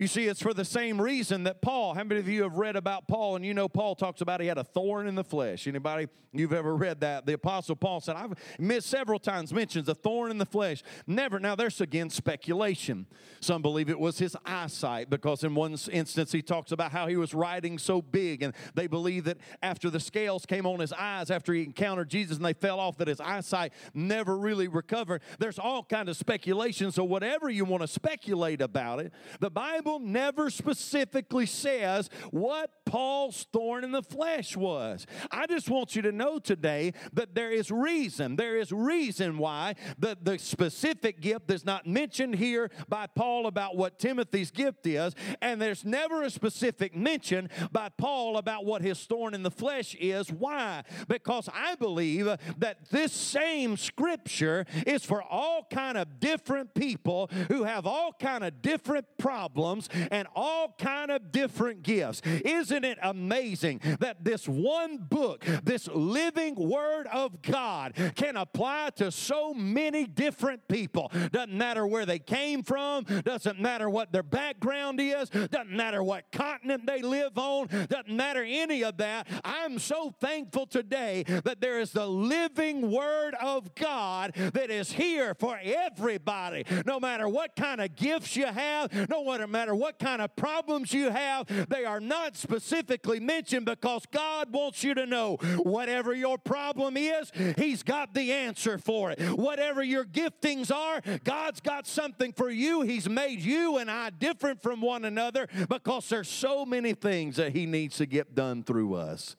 You 0.00 0.06
see, 0.06 0.28
it's 0.28 0.40
for 0.40 0.54
the 0.54 0.64
same 0.64 0.98
reason 0.98 1.42
that 1.42 1.60
Paul, 1.60 1.92
how 1.92 2.04
many 2.04 2.20
of 2.20 2.26
you 2.26 2.42
have 2.44 2.56
read 2.56 2.74
about 2.74 3.06
Paul 3.06 3.36
and 3.36 3.44
you 3.44 3.52
know 3.52 3.68
Paul 3.68 3.94
talks 3.94 4.22
about 4.22 4.40
he 4.40 4.46
had 4.46 4.56
a 4.56 4.64
thorn 4.64 5.06
in 5.06 5.14
the 5.14 5.22
flesh? 5.22 5.66
Anybody 5.66 6.08
you've 6.32 6.54
ever 6.54 6.74
read 6.74 7.00
that? 7.00 7.26
The 7.26 7.34
apostle 7.34 7.76
Paul 7.76 8.00
said, 8.00 8.16
I've 8.16 8.32
missed 8.58 8.88
several 8.88 9.18
times 9.18 9.52
mentions 9.52 9.90
a 9.90 9.94
thorn 9.94 10.30
in 10.30 10.38
the 10.38 10.46
flesh. 10.46 10.82
Never. 11.06 11.38
Now 11.38 11.54
there's 11.54 11.82
again 11.82 12.08
speculation. 12.08 13.08
Some 13.40 13.60
believe 13.60 13.90
it 13.90 14.00
was 14.00 14.18
his 14.18 14.34
eyesight 14.46 15.10
because 15.10 15.44
in 15.44 15.54
one 15.54 15.76
instance 15.92 16.32
he 16.32 16.40
talks 16.40 16.72
about 16.72 16.92
how 16.92 17.06
he 17.06 17.18
was 17.18 17.34
riding 17.34 17.76
so 17.76 18.00
big 18.00 18.42
and 18.42 18.54
they 18.74 18.86
believe 18.86 19.24
that 19.24 19.36
after 19.60 19.90
the 19.90 20.00
scales 20.00 20.46
came 20.46 20.64
on 20.64 20.80
his 20.80 20.94
eyes 20.94 21.30
after 21.30 21.52
he 21.52 21.62
encountered 21.62 22.08
Jesus 22.08 22.38
and 22.38 22.46
they 22.46 22.54
fell 22.54 22.80
off 22.80 22.96
that 22.96 23.08
his 23.08 23.20
eyesight 23.20 23.74
never 23.92 24.38
really 24.38 24.66
recovered. 24.66 25.20
There's 25.38 25.58
all 25.58 25.84
kind 25.84 26.08
of 26.08 26.16
speculation. 26.16 26.90
So 26.90 27.04
whatever 27.04 27.50
you 27.50 27.66
want 27.66 27.82
to 27.82 27.88
speculate 27.88 28.62
about 28.62 29.00
it, 29.00 29.12
the 29.40 29.50
Bible 29.50 29.89
Bible 29.90 30.06
never 30.06 30.50
specifically 30.50 31.46
says 31.46 32.10
what 32.30 32.70
Paul's 32.84 33.46
thorn 33.52 33.84
in 33.84 33.92
the 33.92 34.02
flesh 34.02 34.56
was. 34.56 35.06
I 35.30 35.46
just 35.46 35.70
want 35.70 35.96
you 35.96 36.02
to 36.02 36.12
know 36.12 36.38
today 36.38 36.92
that 37.12 37.34
there 37.34 37.50
is 37.50 37.70
reason. 37.70 38.36
There 38.36 38.56
is 38.56 38.72
reason 38.72 39.38
why 39.38 39.74
the, 39.98 40.16
the 40.20 40.38
specific 40.38 41.20
gift 41.20 41.50
is 41.50 41.64
not 41.64 41.86
mentioned 41.86 42.36
here 42.36 42.70
by 42.88 43.06
Paul 43.06 43.46
about 43.46 43.76
what 43.76 43.98
Timothy's 43.98 44.50
gift 44.50 44.86
is, 44.86 45.14
and 45.40 45.60
there's 45.60 45.84
never 45.84 46.22
a 46.22 46.30
specific 46.30 46.96
mention 46.96 47.48
by 47.72 47.88
Paul 47.96 48.36
about 48.36 48.64
what 48.64 48.82
his 48.82 48.98
thorn 49.04 49.34
in 49.34 49.42
the 49.42 49.50
flesh 49.50 49.94
is. 49.96 50.30
Why? 50.30 50.82
Because 51.08 51.48
I 51.52 51.74
believe 51.76 52.26
that 52.58 52.90
this 52.90 53.12
same 53.12 53.76
scripture 53.76 54.66
is 54.86 55.04
for 55.04 55.22
all 55.22 55.66
kind 55.72 55.96
of 55.96 56.18
different 56.20 56.74
people 56.74 57.30
who 57.48 57.64
have 57.64 57.86
all 57.86 58.12
kind 58.18 58.42
of 58.42 58.62
different 58.62 59.06
problems 59.18 59.79
and 60.10 60.28
all 60.34 60.74
kind 60.78 61.10
of 61.10 61.32
different 61.32 61.82
gifts. 61.82 62.22
Isn't 62.24 62.84
it 62.84 62.98
amazing 63.02 63.80
that 64.00 64.24
this 64.24 64.48
one 64.48 64.98
book, 64.98 65.44
this 65.62 65.88
living 65.88 66.54
word 66.54 67.06
of 67.06 67.42
God 67.42 67.94
can 68.16 68.36
apply 68.36 68.90
to 68.96 69.10
so 69.10 69.54
many 69.54 70.06
different 70.06 70.68
people? 70.68 71.10
Doesn't 71.32 71.56
matter 71.56 71.86
where 71.86 72.06
they 72.06 72.18
came 72.18 72.62
from, 72.62 73.04
doesn't 73.04 73.60
matter 73.60 73.88
what 73.88 74.12
their 74.12 74.22
background 74.22 75.00
is, 75.00 75.30
doesn't 75.30 75.70
matter 75.70 76.02
what 76.02 76.30
continent 76.32 76.86
they 76.86 77.02
live 77.02 77.36
on, 77.36 77.68
doesn't 77.88 78.10
matter 78.10 78.44
any 78.46 78.84
of 78.84 78.96
that. 78.98 79.26
I'm 79.44 79.78
so 79.78 80.14
thankful 80.20 80.66
today 80.66 81.24
that 81.44 81.60
there 81.60 81.80
is 81.80 81.92
the 81.92 82.06
living 82.06 82.90
word 82.90 83.34
of 83.40 83.74
God 83.74 84.32
that 84.34 84.70
is 84.70 84.92
here 84.92 85.34
for 85.34 85.58
everybody, 85.62 86.64
no 86.86 87.00
matter 87.00 87.28
what 87.28 87.56
kind 87.56 87.80
of 87.80 87.96
gifts 87.96 88.36
you 88.36 88.46
have, 88.46 89.08
no 89.08 89.24
matter 89.46 89.69
matter 89.70 89.74
what 89.80 89.98
kind 89.98 90.22
of 90.22 90.34
problems 90.36 90.92
you 90.92 91.10
have, 91.10 91.46
they 91.68 91.84
are 91.84 92.00
not 92.00 92.36
specifically 92.36 93.20
mentioned 93.20 93.66
because 93.66 94.04
God 94.10 94.52
wants 94.52 94.82
you 94.82 94.94
to 94.94 95.06
know 95.06 95.36
whatever 95.62 96.14
your 96.14 96.38
problem 96.38 96.96
is, 96.96 97.30
He's 97.56 97.82
got 97.82 98.14
the 98.14 98.32
answer 98.32 98.78
for 98.78 99.10
it. 99.10 99.20
Whatever 99.20 99.82
your 99.82 100.04
giftings 100.04 100.74
are, 100.74 101.00
God's 101.24 101.60
got 101.60 101.86
something 101.86 102.32
for 102.32 102.50
you. 102.50 102.82
He's 102.82 103.08
made 103.08 103.40
you 103.40 103.78
and 103.78 103.90
I 103.90 104.10
different 104.10 104.62
from 104.62 104.80
one 104.80 105.04
another 105.04 105.48
because 105.68 106.08
there's 106.08 106.28
so 106.28 106.64
many 106.64 106.94
things 106.94 107.36
that 107.36 107.52
He 107.52 107.66
needs 107.66 107.96
to 107.98 108.06
get 108.06 108.34
done 108.34 108.62
through 108.62 108.94
us. 108.94 109.36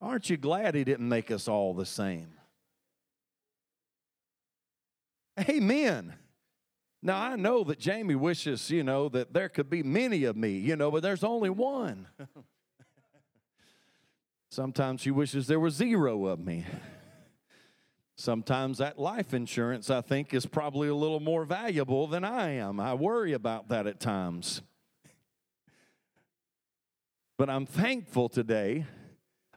Aren't 0.00 0.28
you 0.28 0.36
glad 0.36 0.74
He 0.74 0.84
didn't 0.84 1.08
make 1.08 1.30
us 1.30 1.48
all 1.48 1.74
the 1.74 1.86
same? 1.86 2.28
Amen. 5.48 6.14
Now, 7.06 7.20
I 7.20 7.36
know 7.36 7.64
that 7.64 7.78
Jamie 7.78 8.14
wishes, 8.14 8.70
you 8.70 8.82
know, 8.82 9.10
that 9.10 9.34
there 9.34 9.50
could 9.50 9.68
be 9.68 9.82
many 9.82 10.24
of 10.24 10.36
me, 10.36 10.52
you 10.52 10.74
know, 10.74 10.90
but 10.90 11.02
there's 11.02 11.22
only 11.22 11.50
one. 11.50 12.06
Sometimes 14.50 15.02
she 15.02 15.10
wishes 15.10 15.46
there 15.46 15.60
were 15.60 15.68
zero 15.68 16.24
of 16.24 16.40
me. 16.40 16.64
Sometimes 18.16 18.78
that 18.78 18.98
life 18.98 19.34
insurance, 19.34 19.90
I 19.90 20.00
think, 20.00 20.32
is 20.32 20.46
probably 20.46 20.88
a 20.88 20.94
little 20.94 21.20
more 21.20 21.44
valuable 21.44 22.06
than 22.06 22.24
I 22.24 22.52
am. 22.52 22.80
I 22.80 22.94
worry 22.94 23.34
about 23.34 23.68
that 23.68 23.86
at 23.86 24.00
times. 24.00 24.62
But 27.36 27.50
I'm 27.50 27.66
thankful 27.66 28.30
today 28.30 28.86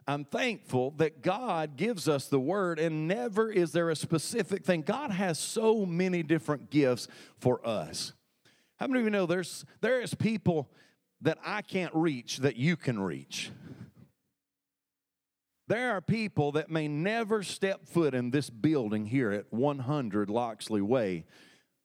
I'm 0.08 0.24
thankful 0.24 0.92
that 0.92 1.20
God 1.20 1.76
gives 1.76 2.08
us 2.08 2.28
the 2.28 2.40
word, 2.40 2.78
and 2.78 3.06
never 3.06 3.52
is 3.52 3.72
there 3.72 3.90
a 3.90 3.96
specific 3.96 4.64
thing. 4.64 4.80
God 4.80 5.10
has 5.10 5.38
so 5.38 5.84
many 5.84 6.22
different 6.22 6.70
gifts 6.70 7.08
for 7.38 7.64
us. 7.64 8.14
How 8.78 8.86
many 8.86 9.00
of 9.00 9.04
you 9.04 9.10
know 9.10 9.26
there's 9.26 9.66
there 9.82 10.00
is 10.00 10.14
people 10.14 10.70
that 11.20 11.36
I 11.44 11.60
can't 11.60 11.94
reach 11.94 12.38
that 12.38 12.56
you 12.56 12.74
can 12.74 12.98
reach? 12.98 13.50
There 15.66 15.94
are 15.94 16.00
people 16.00 16.52
that 16.52 16.70
may 16.70 16.88
never 16.88 17.42
step 17.42 17.86
foot 17.86 18.14
in 18.14 18.30
this 18.30 18.48
building 18.48 19.04
here 19.04 19.30
at 19.30 19.52
100 19.52 20.30
Loxley 20.30 20.80
Way 20.80 21.26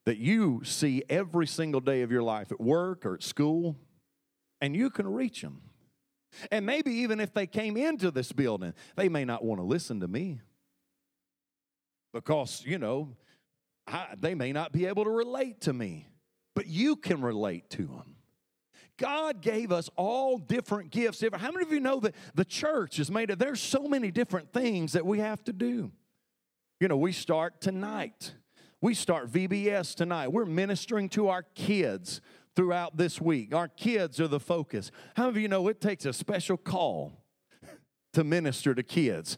that 0.05 0.17
you 0.17 0.61
see 0.63 1.03
every 1.09 1.45
single 1.45 1.81
day 1.81 2.01
of 2.03 2.11
your 2.11 2.23
life 2.23 2.53
at 2.53 2.61
work 2.61 3.05
or 3.05 3.15
at 3.15 3.23
school, 3.23 3.75
and 4.61 4.77
you 4.77 4.89
can 4.89 5.07
reach 5.09 5.41
them. 5.41 5.61
And 6.51 6.65
maybe 6.65 6.91
even 6.91 7.19
if 7.19 7.33
they 7.33 7.47
came 7.47 7.77
into 7.77 8.11
this 8.11 8.31
building, 8.31 8.73
they 8.95 9.09
may 9.09 9.25
not 9.25 9.43
want 9.43 9.59
to 9.59 9.65
listen 9.65 9.99
to 10.01 10.07
me 10.07 10.41
because, 12.13 12.63
you 12.65 12.77
know, 12.77 13.15
I, 13.87 14.07
they 14.17 14.35
may 14.35 14.53
not 14.53 14.71
be 14.71 14.85
able 14.85 15.03
to 15.03 15.09
relate 15.09 15.61
to 15.61 15.73
me, 15.73 16.07
but 16.55 16.67
you 16.67 16.95
can 16.95 17.21
relate 17.21 17.69
to 17.71 17.83
them. 17.83 18.15
God 18.97 19.41
gave 19.41 19.71
us 19.71 19.89
all 19.95 20.37
different 20.37 20.91
gifts. 20.91 21.23
How 21.33 21.51
many 21.51 21.63
of 21.65 21.71
you 21.71 21.79
know 21.79 21.99
that 22.01 22.15
the 22.35 22.45
church 22.45 22.99
is 22.99 23.09
made 23.09 23.31
of, 23.31 23.39
there's 23.39 23.61
so 23.61 23.87
many 23.87 24.11
different 24.11 24.53
things 24.53 24.93
that 24.93 25.05
we 25.05 25.19
have 25.19 25.43
to 25.45 25.53
do. 25.53 25.91
You 26.79 26.87
know, 26.87 26.97
we 26.97 27.11
start 27.11 27.59
tonight. 27.59 28.35
We 28.81 28.93
start 28.93 29.31
VBS 29.31 29.95
tonight. 29.95 30.27
We're 30.27 30.45
ministering 30.45 31.09
to 31.09 31.29
our 31.29 31.43
kids 31.43 32.21
throughout 32.55 32.97
this 32.97 33.19
week. 33.19 33.53
Our 33.53 33.67
kids 33.67 34.19
are 34.19 34.27
the 34.27 34.39
focus. 34.39 34.91
How 35.15 35.23
many 35.23 35.37
of 35.37 35.41
you 35.41 35.47
know 35.47 35.67
it 35.67 35.81
takes 35.81 36.05
a 36.05 36.13
special 36.13 36.57
call 36.57 37.13
to 38.13 38.23
minister 38.23 38.75
to 38.75 38.83
kids? 38.83 39.37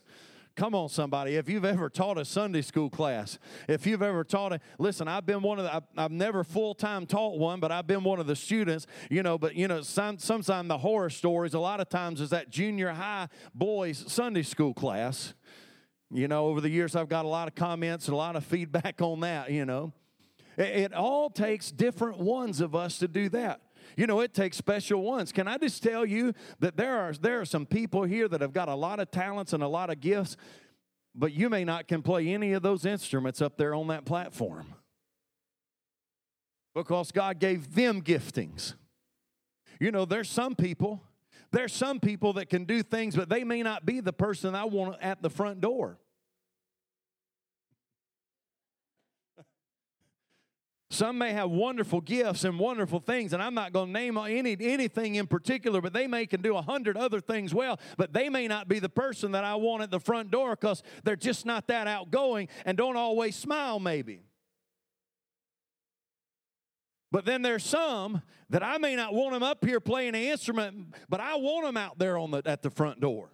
Come 0.56 0.74
on, 0.74 0.88
somebody. 0.88 1.36
If 1.36 1.50
you've 1.50 1.66
ever 1.66 1.90
taught 1.90 2.18
a 2.18 2.24
Sunday 2.24 2.62
school 2.62 2.90
class, 2.90 3.40
if 3.68 3.86
you've 3.86 4.02
ever 4.02 4.24
taught 4.24 4.54
it, 4.54 4.62
listen, 4.80 5.06
I've 5.06 5.26
been 5.26 5.42
one 5.42 5.60
of 5.60 5.66
the, 5.66 5.76
I've, 5.76 5.84
I've 5.98 6.12
never 6.12 6.46
full 6.46 6.74
time 6.74 7.06
taught 7.06 7.38
one, 7.38 7.60
but 7.60 7.74
I've 7.74 7.88
been 7.88 8.06
one 8.06 8.22
of 8.22 8.28
the 8.28 8.38
students, 8.38 8.88
you 9.10 9.22
know. 9.22 9.38
But, 9.38 9.56
you 9.56 9.68
know, 9.68 9.82
some, 9.82 10.18
sometimes 10.18 10.70
the 10.70 10.78
horror 10.78 11.10
stories, 11.10 11.56
a 11.56 11.60
lot 11.60 11.82
of 11.82 11.90
times, 11.90 12.22
is 12.22 12.30
that 12.30 12.50
junior 12.50 12.92
high 12.92 13.28
boys' 13.54 14.06
Sunday 14.08 14.44
school 14.44 14.74
class. 14.74 15.34
You 16.10 16.30
know, 16.30 16.46
over 16.46 16.62
the 16.62 16.70
years, 16.70 16.96
I've 16.96 17.10
got 17.10 17.26
a 17.26 17.28
lot 17.28 17.50
of 17.50 17.56
comments 17.56 18.08
and 18.08 18.14
a 18.14 18.18
lot 18.18 18.38
of 18.38 18.46
feedback 18.46 19.02
on 19.02 19.20
that, 19.22 19.52
you 19.52 19.66
know. 19.66 19.92
It 20.58 20.94
all 20.94 21.30
takes 21.30 21.72
different 21.72 22.20
ones 22.20 22.62
of 22.62 22.76
us 22.76 23.00
to 23.00 23.08
do 23.08 23.30
that. 23.30 23.62
You 23.98 24.08
know, 24.08 24.22
it 24.22 24.34
takes 24.34 24.58
special 24.58 25.02
ones. 25.02 25.32
Can 25.32 25.48
I 25.48 25.58
just 25.58 25.84
tell 25.84 26.06
you 26.06 26.34
that 26.60 26.76
there 26.78 26.98
are 26.98 27.14
there 27.14 27.40
are 27.42 27.46
some 27.46 27.66
people 27.66 28.04
here 28.04 28.28
that 28.28 28.42
have 28.42 28.54
got 28.54 28.68
a 28.68 28.76
lot 28.76 29.00
of 29.00 29.12
talents 29.12 29.54
and 29.54 29.62
a 29.62 29.68
lot 29.68 29.90
of 29.90 30.00
gifts, 30.00 30.38
but 31.14 31.34
you 31.34 31.50
may 31.50 31.64
not 31.64 31.88
can 31.88 32.02
play 32.02 32.28
any 32.34 32.54
of 32.54 32.62
those 32.62 32.86
instruments 32.86 33.42
up 33.42 33.58
there 33.58 33.74
on 33.74 33.88
that 33.88 34.06
platform. 34.06 34.74
Because 36.74 37.12
God 37.12 37.40
gave 37.40 37.74
them 37.74 38.02
giftings. 38.02 38.74
You 39.80 39.92
know, 39.92 40.06
there's 40.06 40.30
some 40.30 40.56
people, 40.56 41.02
there's 41.52 41.74
some 41.74 42.00
people 42.00 42.34
that 42.34 42.50
can 42.50 42.66
do 42.66 42.84
things, 42.84 43.16
but 43.16 43.30
they 43.30 43.44
may 43.44 43.64
not 43.64 43.86
be 43.86 44.02
the 44.02 44.14
person 44.14 44.56
I 44.56 44.66
want 44.66 45.02
at 45.02 45.22
the 45.22 45.30
front 45.30 45.62
door. 45.62 46.00
Some 50.92 51.18
may 51.18 51.34
have 51.34 51.50
wonderful 51.50 52.00
gifts 52.00 52.44
and 52.44 52.60
wonderful 52.60 53.00
things, 53.00 53.34
and 53.34 53.42
I'm 53.42 53.56
not 53.56 53.74
going 53.74 53.88
to 53.88 53.94
name 53.94 54.18
any, 54.18 54.56
anything 54.60 55.16
in 55.16 55.26
particular, 55.26 55.82
but 55.82 55.94
they 55.94 56.06
may 56.06 56.28
can 56.28 56.42
do 56.42 56.56
a 56.56 56.62
hundred 56.62 56.96
other 56.96 57.20
things 57.20 57.54
well, 57.54 57.80
but 57.98 58.14
they 58.14 58.30
may 58.30 58.48
not 58.48 58.68
be 58.68 58.78
the 58.80 58.90
person 58.90 59.32
that 59.32 59.44
I 59.44 59.56
want 59.56 59.82
at 59.82 59.90
the 59.90 60.00
front 60.00 60.30
door 60.30 60.52
because 60.52 60.84
they're 61.04 61.16
just 61.16 61.46
not 61.46 61.68
that 61.68 61.88
outgoing 61.88 62.50
and 62.66 62.78
don't 62.78 62.98
always 62.98 63.36
smile, 63.36 63.80
maybe. 63.80 64.22
But 67.12 67.26
then 67.26 67.42
there's 67.42 67.66
some 67.66 68.22
that 68.50 68.62
I 68.62 68.78
may 68.78 68.96
not 68.96 69.14
want 69.14 69.34
them 69.34 69.44
up 69.44 69.66
here 69.66 69.80
playing 69.80 70.10
an 70.10 70.22
instrument, 70.22 70.94
but 71.10 71.20
I 71.20 71.36
want 71.36 71.66
them 71.66 71.78
out 71.78 71.98
there 71.98 72.18
on 72.18 72.30
the, 72.30 72.44
at 72.46 72.62
the 72.62 72.70
front 72.70 73.00
door. 73.00 73.30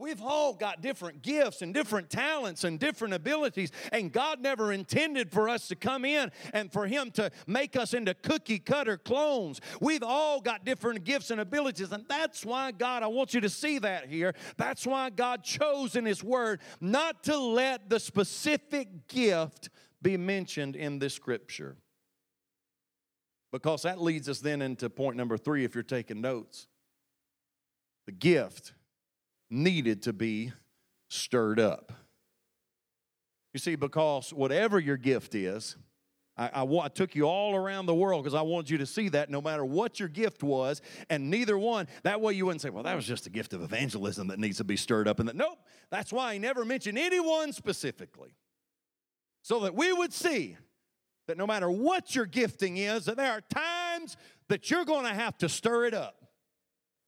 We've 0.00 0.22
all 0.22 0.54
got 0.54 0.80
different 0.80 1.20
gifts 1.20 1.60
and 1.60 1.74
different 1.74 2.08
talents 2.08 2.64
and 2.64 2.80
different 2.80 3.12
abilities, 3.12 3.70
and 3.92 4.10
God 4.10 4.40
never 4.40 4.72
intended 4.72 5.30
for 5.30 5.46
us 5.46 5.68
to 5.68 5.76
come 5.76 6.06
in 6.06 6.32
and 6.54 6.72
for 6.72 6.86
Him 6.86 7.10
to 7.12 7.30
make 7.46 7.76
us 7.76 7.92
into 7.92 8.14
cookie 8.14 8.58
cutter 8.58 8.96
clones. 8.96 9.60
We've 9.78 10.02
all 10.02 10.40
got 10.40 10.64
different 10.64 11.04
gifts 11.04 11.30
and 11.30 11.38
abilities, 11.38 11.92
and 11.92 12.06
that's 12.08 12.46
why 12.46 12.72
God, 12.72 13.02
I 13.02 13.08
want 13.08 13.34
you 13.34 13.42
to 13.42 13.50
see 13.50 13.78
that 13.80 14.08
here. 14.08 14.34
That's 14.56 14.86
why 14.86 15.10
God 15.10 15.44
chose 15.44 15.94
in 15.94 16.06
His 16.06 16.24
Word 16.24 16.60
not 16.80 17.22
to 17.24 17.36
let 17.36 17.90
the 17.90 18.00
specific 18.00 19.06
gift 19.06 19.68
be 20.00 20.16
mentioned 20.16 20.76
in 20.76 20.98
this 20.98 21.12
scripture. 21.12 21.76
Because 23.52 23.82
that 23.82 24.00
leads 24.00 24.30
us 24.30 24.40
then 24.40 24.62
into 24.62 24.88
point 24.88 25.16
number 25.16 25.36
three 25.36 25.64
if 25.64 25.74
you're 25.74 25.84
taking 25.84 26.22
notes. 26.22 26.68
The 28.06 28.12
gift 28.12 28.72
needed 29.50 30.02
to 30.02 30.12
be 30.12 30.52
stirred 31.08 31.58
up. 31.58 31.92
You 33.52 33.58
see, 33.58 33.74
because 33.74 34.32
whatever 34.32 34.78
your 34.78 34.96
gift 34.96 35.34
is, 35.34 35.76
I, 36.36 36.62
I, 36.62 36.64
I, 36.64 36.88
took 36.88 37.14
you 37.14 37.24
all 37.24 37.56
around 37.56 37.86
the 37.86 37.94
world 37.94 38.22
because 38.22 38.34
I 38.34 38.42
wanted 38.42 38.70
you 38.70 38.78
to 38.78 38.86
see 38.86 39.08
that 39.10 39.28
no 39.28 39.42
matter 39.42 39.64
what 39.64 39.98
your 39.98 40.08
gift 40.08 40.42
was, 40.42 40.80
and 41.10 41.28
neither 41.28 41.58
one, 41.58 41.88
that 42.04 42.20
way 42.20 42.32
you 42.32 42.46
wouldn't 42.46 42.62
say, 42.62 42.70
well, 42.70 42.84
that 42.84 42.94
was 42.94 43.06
just 43.06 43.26
a 43.26 43.30
gift 43.30 43.52
of 43.52 43.62
evangelism 43.62 44.28
that 44.28 44.38
needs 44.38 44.58
to 44.58 44.64
be 44.64 44.76
stirred 44.76 45.08
up. 45.08 45.18
And 45.18 45.28
that, 45.28 45.36
nope, 45.36 45.58
that's 45.90 46.12
why 46.12 46.32
he 46.32 46.38
never 46.38 46.64
mentioned 46.64 46.96
anyone 46.96 47.52
specifically. 47.52 48.36
So 49.42 49.60
that 49.60 49.74
we 49.74 49.92
would 49.92 50.12
see 50.12 50.56
that 51.26 51.36
no 51.36 51.46
matter 51.46 51.70
what 51.70 52.14
your 52.14 52.26
gifting 52.26 52.76
is, 52.76 53.06
that 53.06 53.16
there 53.16 53.32
are 53.32 53.40
times 53.40 54.16
that 54.48 54.70
you're 54.70 54.84
going 54.84 55.04
to 55.04 55.14
have 55.14 55.36
to 55.38 55.48
stir 55.48 55.86
it 55.86 55.94
up. 55.94 56.24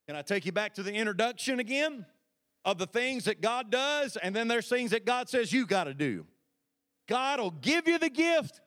Can 0.07 0.17
I 0.17 0.23
take 0.23 0.45
you 0.45 0.53
back 0.53 0.75
to 0.75 0.83
the 0.83 0.93
introduction 0.93 1.61
again 1.61 2.05
of 2.65 2.79
the 2.79 2.87
things 2.87 3.25
that 3.25 3.41
God 3.41 3.71
does, 3.71 4.17
and 4.17 4.35
then 4.35 4.49
there's 4.49 4.69
things 4.69 4.93
that 4.93 5.05
God 5.05 5.29
says 5.29 5.53
you 5.53 5.67
got 5.67 5.85
to 5.85 5.95
do. 5.95 6.27
God 7.09 7.41
will 7.41 7.51
give 7.51 7.89
you 7.89 7.99
the 7.99 8.11
gift, 8.11 8.61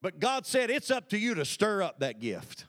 but 0.00 0.18
God 0.18 0.46
said 0.46 0.70
it's 0.70 0.90
up 0.90 1.10
to 1.10 1.18
you 1.18 1.34
to 1.34 1.44
stir 1.44 1.82
up 1.82 2.00
that 2.00 2.20
gift. 2.20 2.66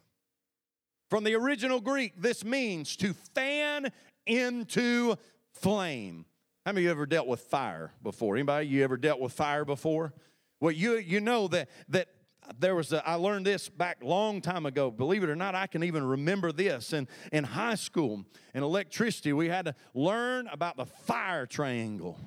From 1.10 1.24
the 1.24 1.36
original 1.36 1.80
Greek, 1.80 2.14
this 2.18 2.44
means 2.44 2.96
to 2.98 3.14
fan 3.34 3.92
into 4.26 5.16
flame. 5.54 6.26
How 6.66 6.72
many 6.72 6.82
of 6.82 6.86
you 6.86 6.92
ever 6.92 7.06
dealt 7.06 7.28
with 7.28 7.42
fire 7.42 7.92
before? 8.02 8.36
Anybody 8.36 8.68
you 8.68 8.84
ever 8.84 8.98
dealt 8.98 9.20
with 9.20 9.32
fire 9.32 9.66
before? 9.66 10.14
Well, 10.60 10.72
you 10.72 10.98
you 10.98 11.20
know 11.22 11.48
that 11.50 11.70
that 11.90 12.08
there 12.60 12.76
was 12.76 12.94
a, 12.94 13.08
I 13.08 13.16
learned 13.16 13.46
this 13.46 13.70
back 13.70 13.98
long 14.04 14.42
time 14.42 14.66
ago. 14.66 14.92
Believe 14.92 15.24
it 15.24 15.30
or 15.30 15.36
not, 15.36 15.56
I 15.56 15.68
can 15.68 15.84
even 15.84 16.04
remember 16.04 16.52
this. 16.52 16.94
In, 16.94 17.08
in 17.32 17.44
high 17.44 17.76
school, 17.76 18.26
in 18.54 18.64
electricity, 18.64 19.34
we 19.34 19.50
had 19.50 19.66
to 19.66 19.76
learn 19.94 20.48
about 20.48 20.78
the 20.78 20.86
fire 20.86 21.46
triangle. 21.46 22.20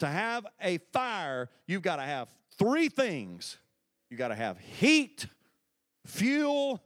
To 0.00 0.06
have 0.06 0.46
a 0.60 0.78
fire, 0.92 1.48
you've 1.66 1.82
got 1.82 1.96
to 1.96 2.02
have 2.02 2.28
three 2.58 2.88
things. 2.88 3.58
You 4.10 4.16
got 4.16 4.28
to 4.28 4.34
have 4.34 4.58
heat, 4.58 5.26
fuel, 6.04 6.82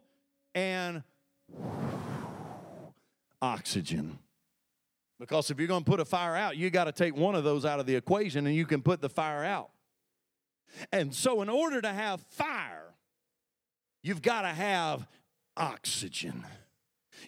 and 0.55 1.03
oxygen. 3.43 4.19
Because 5.19 5.51
if 5.51 5.59
you're 5.59 5.69
going 5.69 5.85
to 5.85 5.91
put 5.91 6.01
a 6.01 6.05
fire 6.05 6.35
out, 6.35 6.57
you 6.57 6.71
got 6.71 6.85
to 6.85 6.93
take 6.93 7.15
one 7.15 7.35
of 7.35 7.45
those 7.45 7.65
out 7.65 7.79
of 7.79 7.87
the 7.87 7.95
equation 7.95 8.47
and 8.47 8.57
you 8.57 8.65
can 8.65 8.81
put 8.81 9.01
the 9.01 9.09
fire 9.09 9.45
out. 9.45 9.71
And 10.93 11.15
so, 11.15 11.43
in 11.43 11.49
order 11.49 11.81
to 11.81 11.93
have 11.93 12.21
fire, 12.31 12.95
you've 14.03 14.23
got 14.23 14.43
to 14.43 14.49
have 14.49 15.07
oxygen. 15.57 16.45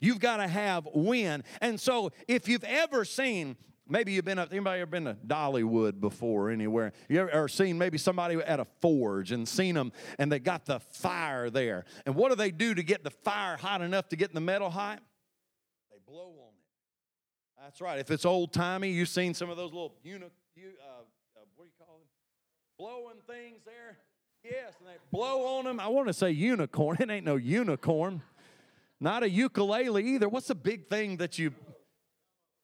You've 0.01 0.21
got 0.21 0.39
to 0.39 0.49
have 0.49 0.89
wind. 0.95 1.45
And 1.61 1.81
so, 1.81 2.11
if 2.29 2.49
you've 2.49 2.65
ever 2.65 3.05
seen, 3.05 3.57
maybe 3.89 4.13
you've 4.13 4.25
been 4.25 4.39
up, 4.39 4.49
anybody 4.51 4.81
ever 4.81 4.91
been 4.91 5.05
to 5.05 5.17
Dollywood 5.27 6.01
before 6.01 6.51
anywhere? 6.51 6.93
You 7.09 7.21
ever, 7.21 7.31
ever 7.31 7.49
seen 7.49 7.79
maybe 7.79 7.99
somebody 7.99 8.37
at 8.37 8.61
a 8.61 8.67
forge 8.81 9.33
and 9.33 9.47
seen 9.47 9.75
them 9.75 9.93
and 10.19 10.33
they 10.33 10.39
got 10.39 10.65
the 10.65 10.81
fire 10.81 11.51
there. 11.51 11.85
And 12.07 12.15
what 12.15 12.31
do 12.31 12.37
they 12.37 12.51
do 12.51 12.75
to 12.75 12.83
get 12.83 13.05
the 13.05 13.11
fire 13.11 13.57
hot 13.57 13.83
enough 13.83 14.09
to 14.09 14.17
get 14.17 14.33
the 14.33 14.41
metal 14.41 14.71
hot? 14.71 15.01
They 15.91 15.99
blow 16.07 16.29
on 16.29 16.49
it. 16.49 17.63
That's 17.63 17.81
right. 17.81 17.99
If 17.99 18.11
it's 18.11 18.25
old 18.25 18.53
timey, 18.53 18.91
you've 18.91 19.09
seen 19.09 19.35
some 19.35 19.51
of 19.51 19.57
those 19.57 19.73
little 19.73 19.95
uni, 20.03 20.25
uh, 20.25 20.92
blowing 22.83 23.19
things 23.29 23.61
there. 23.65 23.97
Yes, 24.43 24.75
and 24.81 24.89
they 24.89 24.99
blow 25.13 25.59
on 25.59 25.67
them. 25.67 25.79
I 25.79 25.87
want 25.87 26.09
to 26.09 26.13
say 26.13 26.33
unicorn. 26.33 26.97
It 27.01 27.11
ain't 27.11 27.25
no 27.25 27.37
unicorn. 27.37 28.23
Not 28.99 29.23
a 29.23 29.31
ukulele 29.31 30.05
either. 30.05 30.29
What's 30.29 30.49
the 30.49 30.57
big 30.57 30.89
thing 30.89 31.19
that 31.19 31.39
you. 31.39 31.55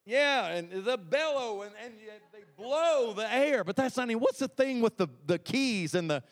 Yeah, 0.05 0.49
and 0.49 0.73
the 0.85 0.99
bellow, 0.99 1.63
and, 1.63 1.73
and 1.85 1.95
they 2.33 2.41
blow 2.57 3.13
the 3.13 3.33
air. 3.33 3.63
But 3.63 3.77
that's 3.77 3.97
not 3.97 4.11
even. 4.11 4.21
What's 4.21 4.41
the 4.41 4.49
thing 4.49 4.81
with 4.81 4.97
the, 4.97 5.07
the 5.27 5.39
keys 5.39 5.95
and 5.95 6.11
the 6.11 6.25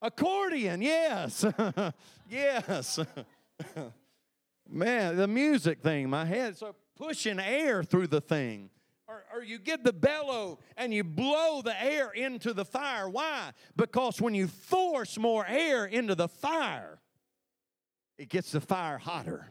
accordion? 0.00 0.80
Yes. 0.80 1.44
yes. 2.30 3.00
Man, 4.70 5.16
the 5.16 5.26
music 5.26 5.82
thing, 5.82 6.08
my 6.08 6.24
head. 6.24 6.56
So 6.56 6.76
pushing 6.96 7.40
air 7.40 7.82
through 7.82 8.06
the 8.06 8.20
thing 8.20 8.70
or, 9.10 9.24
or 9.34 9.42
you 9.42 9.58
get 9.58 9.82
the 9.82 9.92
bellow 9.92 10.60
and 10.76 10.94
you 10.94 11.02
blow 11.02 11.62
the 11.62 11.82
air 11.82 12.10
into 12.10 12.54
the 12.54 12.64
fire. 12.64 13.08
Why? 13.08 13.52
Because 13.76 14.20
when 14.20 14.34
you 14.34 14.46
force 14.46 15.18
more 15.18 15.44
air 15.46 15.84
into 15.84 16.14
the 16.14 16.28
fire, 16.28 17.00
it 18.18 18.28
gets 18.28 18.52
the 18.52 18.60
fire 18.60 18.98
hotter. 18.98 19.50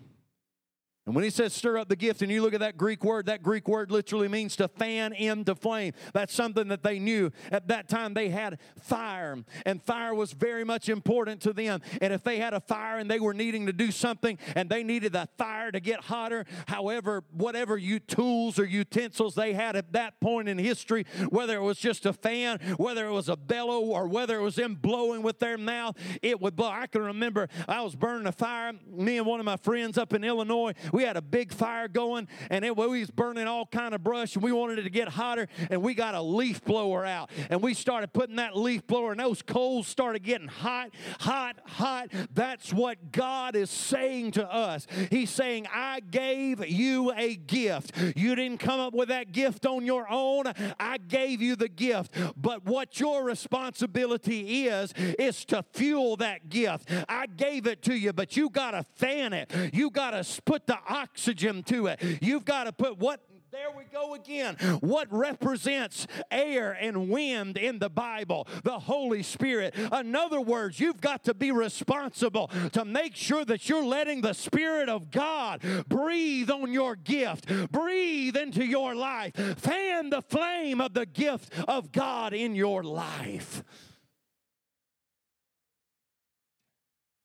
And 1.09 1.15
when 1.15 1.23
he 1.23 1.31
says 1.31 1.55
stir 1.55 1.79
up 1.79 1.89
the 1.89 1.95
gift, 1.95 2.21
and 2.21 2.31
you 2.31 2.43
look 2.43 2.53
at 2.53 2.59
that 2.59 2.77
Greek 2.77 3.03
word, 3.03 3.25
that 3.25 3.41
Greek 3.41 3.67
word 3.67 3.89
literally 3.89 4.27
means 4.27 4.55
to 4.57 4.67
fan 4.67 5.11
into 5.13 5.55
flame. 5.55 5.93
That's 6.13 6.31
something 6.31 6.67
that 6.67 6.83
they 6.83 6.99
knew. 6.99 7.31
At 7.51 7.67
that 7.69 7.89
time, 7.89 8.13
they 8.13 8.29
had 8.29 8.59
fire, 8.79 9.35
and 9.65 9.81
fire 9.81 10.13
was 10.13 10.33
very 10.33 10.63
much 10.63 10.87
important 10.87 11.41
to 11.41 11.51
them. 11.51 11.81
And 11.99 12.13
if 12.13 12.23
they 12.23 12.37
had 12.37 12.53
a 12.53 12.59
fire 12.59 12.99
and 12.99 13.09
they 13.09 13.19
were 13.19 13.33
needing 13.33 13.65
to 13.65 13.73
do 13.73 13.89
something 13.89 14.37
and 14.55 14.69
they 14.69 14.83
needed 14.83 15.13
that 15.13 15.35
fire 15.35 15.71
to 15.71 15.79
get 15.79 16.01
hotter, 16.01 16.45
however, 16.67 17.23
whatever 17.31 17.75
you 17.75 17.97
tools 17.97 18.59
or 18.59 18.65
utensils 18.65 19.33
they 19.33 19.53
had 19.53 19.75
at 19.75 19.93
that 19.93 20.19
point 20.19 20.47
in 20.47 20.59
history, 20.59 21.07
whether 21.29 21.57
it 21.57 21.63
was 21.63 21.79
just 21.79 22.05
a 22.05 22.13
fan, 22.13 22.59
whether 22.77 23.07
it 23.07 23.11
was 23.11 23.29
a 23.29 23.35
bellow, 23.35 23.79
or 23.79 24.07
whether 24.07 24.37
it 24.37 24.43
was 24.43 24.57
them 24.57 24.75
blowing 24.75 25.23
with 25.23 25.39
their 25.39 25.57
mouth, 25.57 25.97
it 26.21 26.39
would 26.39 26.55
blow. 26.55 26.69
I 26.69 26.85
can 26.85 27.01
remember 27.01 27.49
I 27.67 27.81
was 27.81 27.95
burning 27.95 28.27
a 28.27 28.31
fire, 28.31 28.73
me 28.87 29.17
and 29.17 29.25
one 29.25 29.39
of 29.39 29.45
my 29.47 29.57
friends 29.57 29.97
up 29.97 30.13
in 30.13 30.23
Illinois 30.23 30.75
we 30.99 31.05
had 31.05 31.15
a 31.15 31.21
big 31.21 31.53
fire 31.53 31.87
going, 31.87 32.27
and 32.49 32.65
it, 32.65 32.75
we 32.75 32.99
was 32.99 33.09
burning 33.09 33.47
all 33.47 33.65
kind 33.65 33.95
of 33.95 34.03
brush, 34.03 34.35
and 34.35 34.43
we 34.43 34.51
wanted 34.51 34.79
it 34.79 34.83
to 34.83 34.89
get 34.89 35.07
hotter, 35.07 35.47
and 35.69 35.81
we 35.81 35.93
got 35.93 36.13
a 36.13 36.21
leaf 36.21 36.61
blower 36.65 37.05
out, 37.05 37.29
and 37.49 37.61
we 37.61 37.73
started 37.73 38.11
putting 38.11 38.35
that 38.35 38.57
leaf 38.57 38.85
blower, 38.85 39.11
and 39.11 39.19
those 39.21 39.41
coals 39.41 39.87
started 39.87 40.23
getting 40.23 40.49
hot, 40.49 40.89
hot, 41.21 41.55
hot. 41.65 42.09
That's 42.33 42.73
what 42.73 43.13
God 43.13 43.55
is 43.55 43.69
saying 43.69 44.31
to 44.31 44.45
us. 44.45 44.87
He's 45.09 45.29
saying, 45.29 45.67
I 45.73 46.01
gave 46.01 46.67
you 46.67 47.13
a 47.15 47.37
gift. 47.37 47.93
You 48.17 48.35
didn't 48.35 48.57
come 48.57 48.81
up 48.81 48.93
with 48.93 49.07
that 49.07 49.31
gift 49.31 49.65
on 49.65 49.85
your 49.85 50.05
own. 50.11 50.51
I 50.81 50.97
gave 50.97 51.41
you 51.41 51.55
the 51.55 51.69
gift. 51.69 52.13
But 52.35 52.65
what 52.65 52.99
your 52.99 53.23
responsibility 53.23 54.67
is, 54.67 54.93
is 54.97 55.45
to 55.45 55.63
fuel 55.71 56.17
that 56.17 56.49
gift. 56.49 56.89
I 57.07 57.27
gave 57.27 57.67
it 57.67 57.81
to 57.83 57.93
you, 57.93 58.11
but 58.11 58.35
you 58.35 58.49
got 58.49 58.71
to 58.71 58.83
fan 58.97 59.31
it. 59.31 59.49
You 59.73 59.89
got 59.91 60.11
to 60.11 60.41
put 60.41 60.67
the 60.67 60.79
oxygen 60.89 61.63
to 61.63 61.87
it. 61.87 62.01
You've 62.21 62.45
got 62.45 62.65
to 62.65 62.73
put 62.73 62.97
what 62.97 63.21
there 63.51 63.71
we 63.75 63.83
go 63.91 64.13
again. 64.13 64.55
What 64.81 65.07
represents 65.11 66.05
air 66.29 66.71
and 66.71 67.09
wind 67.09 67.57
in 67.57 67.79
the 67.79 67.89
Bible? 67.89 68.47
The 68.63 68.77
Holy 68.77 69.23
Spirit. 69.23 69.75
In 69.75 70.15
other 70.15 70.39
words, 70.39 70.79
you've 70.79 71.01
got 71.01 71.23
to 71.23 71.33
be 71.33 71.51
responsible 71.51 72.51
to 72.73 72.85
make 72.85 73.15
sure 73.15 73.43
that 73.45 73.67
you're 73.67 73.83
letting 73.83 74.21
the 74.21 74.33
Spirit 74.33 74.87
of 74.87 75.09
God 75.09 75.61
breathe 75.87 76.51
on 76.51 76.71
your 76.71 76.95
gift, 76.95 77.71
breathe 77.71 78.37
into 78.37 78.63
your 78.63 78.93
life, 78.93 79.33
fan 79.57 80.11
the 80.11 80.21
flame 80.21 80.79
of 80.79 80.93
the 80.93 81.07
gift 81.07 81.51
of 81.67 81.91
God 81.91 82.33
in 82.33 82.53
your 82.53 82.83
life. 82.83 83.63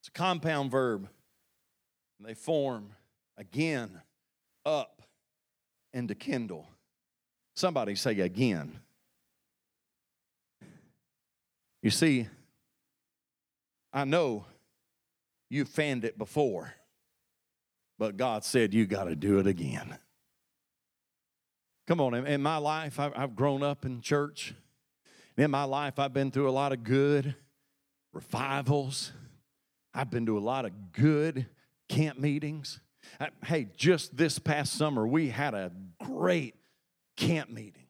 It's 0.01 0.09
a 0.09 0.13
compound 0.13 0.71
verb, 0.71 1.09
they 2.19 2.35
form 2.35 2.93
again, 3.37 4.01
up, 4.65 5.03
and 5.93 6.09
to 6.09 6.15
kindle. 6.15 6.69
Somebody 7.55 7.95
say 7.95 8.21
again. 8.21 8.81
You 11.83 11.91
see, 11.91 12.29
I 13.93 14.05
know 14.05 14.47
you 15.51 15.65
fanned 15.65 16.05
it 16.05 16.19
before, 16.19 16.73
but 17.99 18.17
God 18.17 18.45
said 18.45 18.75
you 18.75 18.87
got 18.87 19.05
to 19.05 19.15
do 19.15 19.39
it 19.39 19.47
again. 19.47 19.99
Come 21.87 22.01
on, 22.01 22.15
in 22.15 22.43
my 22.43 22.57
life, 22.57 22.99
I've 22.99 23.37
grown 23.37 23.63
up 23.63 23.85
in 23.85 24.01
church. 24.01 24.55
In 25.37 25.51
my 25.51 25.65
life, 25.65 25.99
I've 25.99 26.15
been 26.15 26.31
through 26.31 26.49
a 26.49 26.53
lot 26.53 26.73
of 26.73 26.83
good 26.83 27.35
revivals. 28.13 29.13
I've 29.93 30.11
been 30.11 30.27
to 30.27 30.39
a 30.39 30.41
lot 30.41 30.65
of 30.65 30.93
good 30.93 31.47
camp 31.89 32.19
meetings. 32.19 32.81
Uh, 33.21 33.27
hey, 33.45 33.69
just 33.77 34.17
this 34.17 34.39
past 34.39 34.75
summer, 34.75 35.07
we 35.07 35.29
had 35.29 35.55
a 35.55 35.73
great 36.05 36.55
camp 37.17 37.51
meeting. 37.51 37.87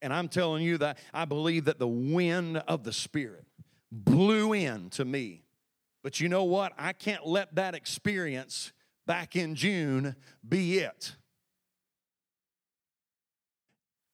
And 0.00 0.12
I'm 0.12 0.28
telling 0.28 0.62
you 0.64 0.78
that 0.78 0.98
I 1.14 1.24
believe 1.24 1.66
that 1.66 1.78
the 1.78 1.88
wind 1.88 2.58
of 2.58 2.82
the 2.82 2.92
Spirit 2.92 3.44
blew 3.90 4.52
in 4.52 4.90
to 4.90 5.04
me. 5.04 5.44
But 6.02 6.18
you 6.18 6.28
know 6.28 6.44
what? 6.44 6.72
I 6.76 6.92
can't 6.92 7.26
let 7.26 7.54
that 7.54 7.74
experience 7.74 8.72
back 9.06 9.36
in 9.36 9.54
June 9.54 10.16
be 10.46 10.78
it. 10.78 11.14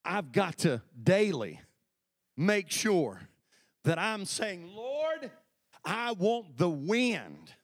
I've 0.05 0.33
got 0.33 0.59
to 0.59 0.83
daily 1.03 1.61
make 2.37 2.71
sure 2.71 3.21
that 3.85 3.99
I'm 3.99 4.25
saying, 4.25 4.71
Lord, 4.75 5.31
I 5.85 6.13
want 6.13 6.57
the 6.57 6.69
wind 6.69 7.55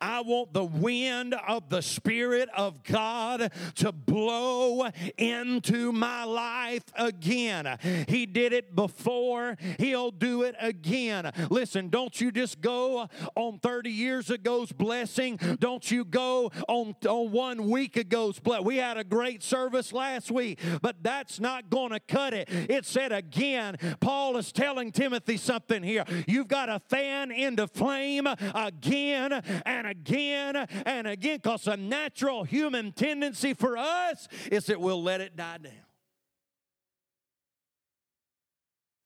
I 0.00 0.20
want 0.20 0.52
the 0.52 0.64
wind 0.64 1.34
of 1.46 1.68
the 1.68 1.82
Spirit 1.82 2.48
of 2.56 2.82
God 2.82 3.52
to 3.76 3.92
blow 3.92 4.88
into 5.18 5.92
my 5.92 6.24
life 6.24 6.84
again. 6.94 7.78
He 8.08 8.26
did 8.26 8.52
it 8.52 8.74
before, 8.74 9.56
He'll 9.78 10.10
do 10.10 10.42
it 10.42 10.54
again. 10.60 11.30
Listen, 11.50 11.88
don't 11.88 12.20
you 12.20 12.30
just 12.30 12.60
go 12.60 13.08
on 13.34 13.58
30 13.58 13.90
years 13.90 14.30
ago's 14.30 14.72
blessing. 14.72 15.38
Don't 15.58 15.90
you 15.90 16.04
go 16.04 16.50
on, 16.68 16.94
on 17.08 17.30
one 17.30 17.68
week 17.68 17.96
ago's 17.96 18.38
blessing. 18.38 18.64
We 18.64 18.76
had 18.76 18.96
a 18.96 19.04
great 19.04 19.42
service 19.42 19.92
last 19.92 20.30
week, 20.30 20.58
but 20.82 21.02
that's 21.02 21.40
not 21.40 21.70
going 21.70 21.90
to 21.90 22.00
cut 22.00 22.34
it. 22.34 22.48
It 22.50 22.84
said 22.84 23.12
again, 23.12 23.76
Paul 24.00 24.36
is 24.36 24.52
telling 24.52 24.92
Timothy 24.92 25.36
something 25.36 25.82
here. 25.82 26.04
You've 26.26 26.48
got 26.48 26.66
to 26.66 26.80
fan 26.88 27.30
into 27.30 27.66
flame 27.66 28.26
again 28.26 29.42
and 29.64 29.86
again 29.86 30.56
and 30.86 31.06
again 31.06 31.36
because 31.36 31.66
a 31.66 31.76
natural 31.76 32.44
human 32.44 32.92
tendency 32.92 33.54
for 33.54 33.76
us 33.76 34.28
is 34.50 34.66
that 34.66 34.80
we'll 34.80 35.02
let 35.02 35.20
it 35.20 35.36
die 35.36 35.58
down. 35.58 35.72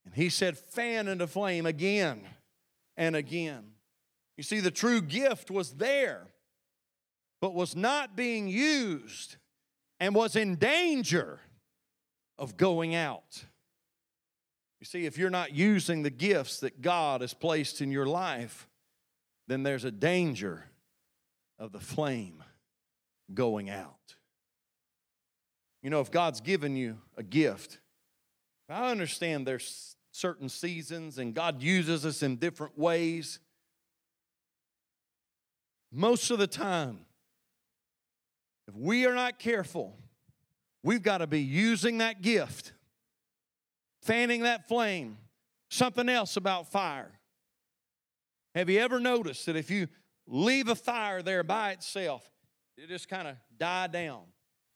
And 0.04 0.14
he 0.14 0.28
said, 0.30 0.56
fan 0.56 1.08
into 1.08 1.26
flame 1.26 1.66
again 1.66 2.22
and 2.96 3.14
again. 3.14 3.72
You 4.36 4.42
see, 4.42 4.60
the 4.60 4.70
true 4.70 5.02
gift 5.02 5.50
was 5.50 5.72
there, 5.72 6.28
but 7.40 7.54
was 7.54 7.76
not 7.76 8.16
being 8.16 8.48
used 8.48 9.36
and 10.00 10.14
was 10.14 10.36
in 10.36 10.56
danger 10.56 11.40
of 12.38 12.56
going 12.56 12.94
out. 12.94 13.44
You 14.80 14.86
see, 14.86 15.06
if 15.06 15.18
you're 15.18 15.28
not 15.28 15.52
using 15.52 16.02
the 16.02 16.10
gifts 16.10 16.60
that 16.60 16.80
God 16.80 17.20
has 17.20 17.34
placed 17.34 17.80
in 17.80 17.90
your 17.90 18.06
life, 18.06 18.67
then 19.48 19.62
there's 19.62 19.84
a 19.84 19.90
danger 19.90 20.64
of 21.58 21.72
the 21.72 21.80
flame 21.80 22.44
going 23.34 23.68
out. 23.68 24.14
You 25.82 25.90
know, 25.90 26.00
if 26.00 26.10
God's 26.10 26.40
given 26.40 26.76
you 26.76 26.98
a 27.16 27.22
gift, 27.22 27.80
I 28.68 28.90
understand 28.90 29.46
there's 29.46 29.96
certain 30.12 30.48
seasons 30.48 31.18
and 31.18 31.34
God 31.34 31.62
uses 31.62 32.04
us 32.04 32.22
in 32.22 32.36
different 32.36 32.78
ways. 32.78 33.40
Most 35.90 36.30
of 36.30 36.38
the 36.38 36.46
time, 36.46 37.00
if 38.66 38.76
we 38.76 39.06
are 39.06 39.14
not 39.14 39.38
careful, 39.38 39.96
we've 40.82 41.02
got 41.02 41.18
to 41.18 41.26
be 41.26 41.40
using 41.40 41.98
that 41.98 42.20
gift, 42.20 42.72
fanning 44.02 44.42
that 44.42 44.68
flame. 44.68 45.16
Something 45.70 46.08
else 46.08 46.36
about 46.36 46.70
fire. 46.70 47.17
Have 48.54 48.70
you 48.70 48.80
ever 48.80 49.00
noticed 49.00 49.46
that 49.46 49.56
if 49.56 49.70
you 49.70 49.88
leave 50.26 50.68
a 50.68 50.74
fire 50.74 51.22
there 51.22 51.42
by 51.42 51.72
itself, 51.72 52.28
it 52.76 52.88
just 52.88 53.08
kind 53.08 53.28
of 53.28 53.36
die 53.58 53.86
down? 53.86 54.22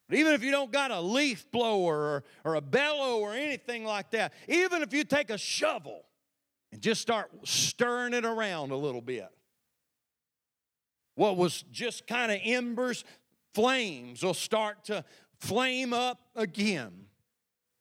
But 0.09 0.19
even 0.19 0.35
if 0.35 0.43
you 0.43 0.51
don't 0.51 0.71
got 0.71 0.91
a 0.91 1.01
leaf 1.01 1.51
blower 1.51 1.97
or, 1.97 2.25
or 2.45 2.55
a 2.57 2.61
bellow 2.61 3.21
or 3.21 3.33
anything 3.33 3.85
like 3.85 4.11
that, 4.11 4.35
even 4.47 4.83
if 4.83 4.93
you 4.93 5.05
take 5.05 5.31
a 5.31 5.39
shovel 5.39 6.05
and 6.71 6.81
just 6.81 7.01
start 7.01 7.31
stirring 7.45 8.13
it 8.13 8.25
around 8.25 8.73
a 8.73 8.77
little 8.77 9.01
bit, 9.01 9.29
what 11.15 11.37
was 11.37 11.63
just 11.71 12.07
kind 12.07 12.33
of 12.33 12.41
embers, 12.45 13.05
flames 13.55 14.23
will 14.23 14.35
start 14.35 14.85
to 14.85 15.05
flame 15.41 15.93
up 15.93 16.21
again. 16.35 17.07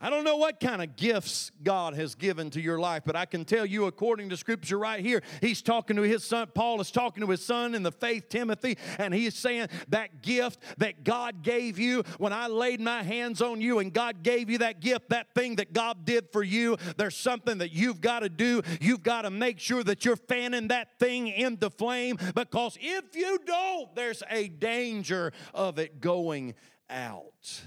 I 0.02 0.10
don't 0.10 0.24
know 0.24 0.38
what 0.38 0.60
kind 0.60 0.82
of 0.82 0.96
gifts 0.96 1.52
God 1.62 1.94
has 1.94 2.16
given 2.16 2.50
to 2.52 2.62
your 2.62 2.80
life, 2.80 3.04
but 3.06 3.16
I 3.16 3.26
can 3.26 3.46
tell 3.46 3.68
you, 3.68 3.86
according 3.86 4.30
to 4.30 4.38
Scripture 4.38 4.80
right 4.80 5.00
here, 5.00 5.22
he's 5.42 5.62
talking 5.62 5.96
to 5.98 6.02
his 6.02 6.24
son. 6.24 6.48
Paul 6.56 6.82
is 6.82 6.90
talking 6.90 7.22
to 7.22 7.30
his 7.30 7.46
son 7.46 7.76
in 7.76 7.84
the 7.84 7.92
faith, 7.92 8.28
Timothy, 8.28 8.80
and 8.98 9.14
he 9.14 9.28
is 9.28 9.36
saying 9.36 9.68
that 9.90 10.24
gift 10.24 10.60
that 10.80 11.04
God 11.04 11.44
gave 11.44 11.78
you 11.78 12.04
when 12.18 12.34
I 12.34 12.48
laid 12.48 12.82
my 12.82 13.04
hands 13.04 13.44
on 13.44 13.62
you 13.62 13.78
and 13.78 13.94
God 13.94 14.24
gave 14.24 14.50
you 14.50 14.58
that 14.58 14.80
gift, 14.80 15.10
that 15.10 15.36
thing 15.36 15.58
that 15.58 15.72
God 15.72 16.04
did 16.04 16.30
for 16.32 16.42
you, 16.42 16.78
there's 16.98 17.16
something 17.16 17.60
that 17.60 17.72
you've 17.72 18.02
got 18.02 18.22
to 18.22 18.30
do. 18.30 18.64
You've 18.80 19.04
got 19.04 19.22
to 19.22 19.30
make 19.30 19.60
sure 19.60 19.84
that 19.84 20.04
you're 20.04 20.16
fanning 20.16 20.70
that 20.70 20.98
thing 20.98 21.28
into 21.28 21.70
flame 21.70 22.18
because 22.34 22.76
if 22.82 23.16
you 23.16 23.40
don't, 23.46 23.96
there's 23.96 24.24
a 24.32 24.48
danger 24.48 25.32
of 25.54 25.78
it 25.78 26.02
going 26.02 26.56
out. 26.90 27.62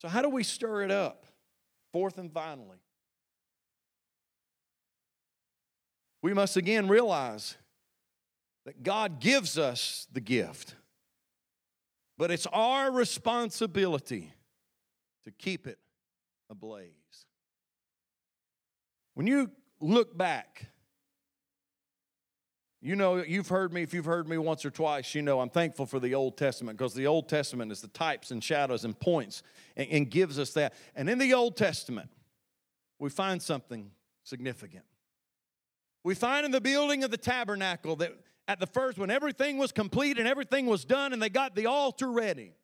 So, 0.00 0.08
how 0.08 0.22
do 0.22 0.30
we 0.30 0.42
stir 0.42 0.82
it 0.82 0.90
up? 0.90 1.26
Fourth 1.92 2.18
and 2.18 2.32
finally, 2.32 2.78
we 6.22 6.32
must 6.32 6.56
again 6.56 6.88
realize 6.88 7.56
that 8.64 8.82
God 8.82 9.20
gives 9.20 9.58
us 9.58 10.06
the 10.12 10.20
gift, 10.20 10.74
but 12.16 12.30
it's 12.30 12.46
our 12.52 12.90
responsibility 12.90 14.32
to 15.24 15.30
keep 15.32 15.66
it 15.66 15.78
ablaze. 16.48 16.90
When 19.14 19.26
you 19.26 19.50
look 19.80 20.16
back 20.16 20.66
you 22.82 22.96
know, 22.96 23.16
you've 23.16 23.48
heard 23.48 23.72
me, 23.72 23.82
if 23.82 23.92
you've 23.92 24.06
heard 24.06 24.26
me 24.26 24.38
once 24.38 24.64
or 24.64 24.70
twice, 24.70 25.14
you 25.14 25.20
know 25.20 25.40
I'm 25.40 25.50
thankful 25.50 25.84
for 25.84 26.00
the 26.00 26.14
Old 26.14 26.38
Testament 26.38 26.78
because 26.78 26.94
the 26.94 27.06
Old 27.06 27.28
Testament 27.28 27.70
is 27.70 27.82
the 27.82 27.88
types 27.88 28.30
and 28.30 28.42
shadows 28.42 28.84
and 28.84 28.98
points 28.98 29.42
and, 29.76 29.88
and, 29.90 30.10
gives 30.10 30.38
us 30.38 30.54
that. 30.54 30.72
And 30.96 31.10
in 31.10 31.18
the 31.18 31.34
Old 31.34 31.58
Testament, 31.58 32.08
we 32.98 33.10
find 33.10 33.42
something 33.42 33.90
significant. 34.24 34.84
We 36.04 36.14
find 36.14 36.46
in 36.46 36.52
the 36.52 36.60
building 36.60 37.04
of 37.04 37.10
the 37.10 37.18
tabernacle 37.18 37.96
that 37.96 38.12
at 38.48 38.60
the 38.60 38.66
first, 38.66 38.96
when 38.96 39.10
everything 39.10 39.58
was 39.58 39.72
complete 39.72 40.18
and 40.18 40.26
everything 40.26 40.64
was 40.64 40.86
done 40.86 41.12
and 41.12 41.20
they 41.20 41.28
got 41.28 41.54
the 41.54 41.66
altar 41.66 42.10
ready, 42.10 42.54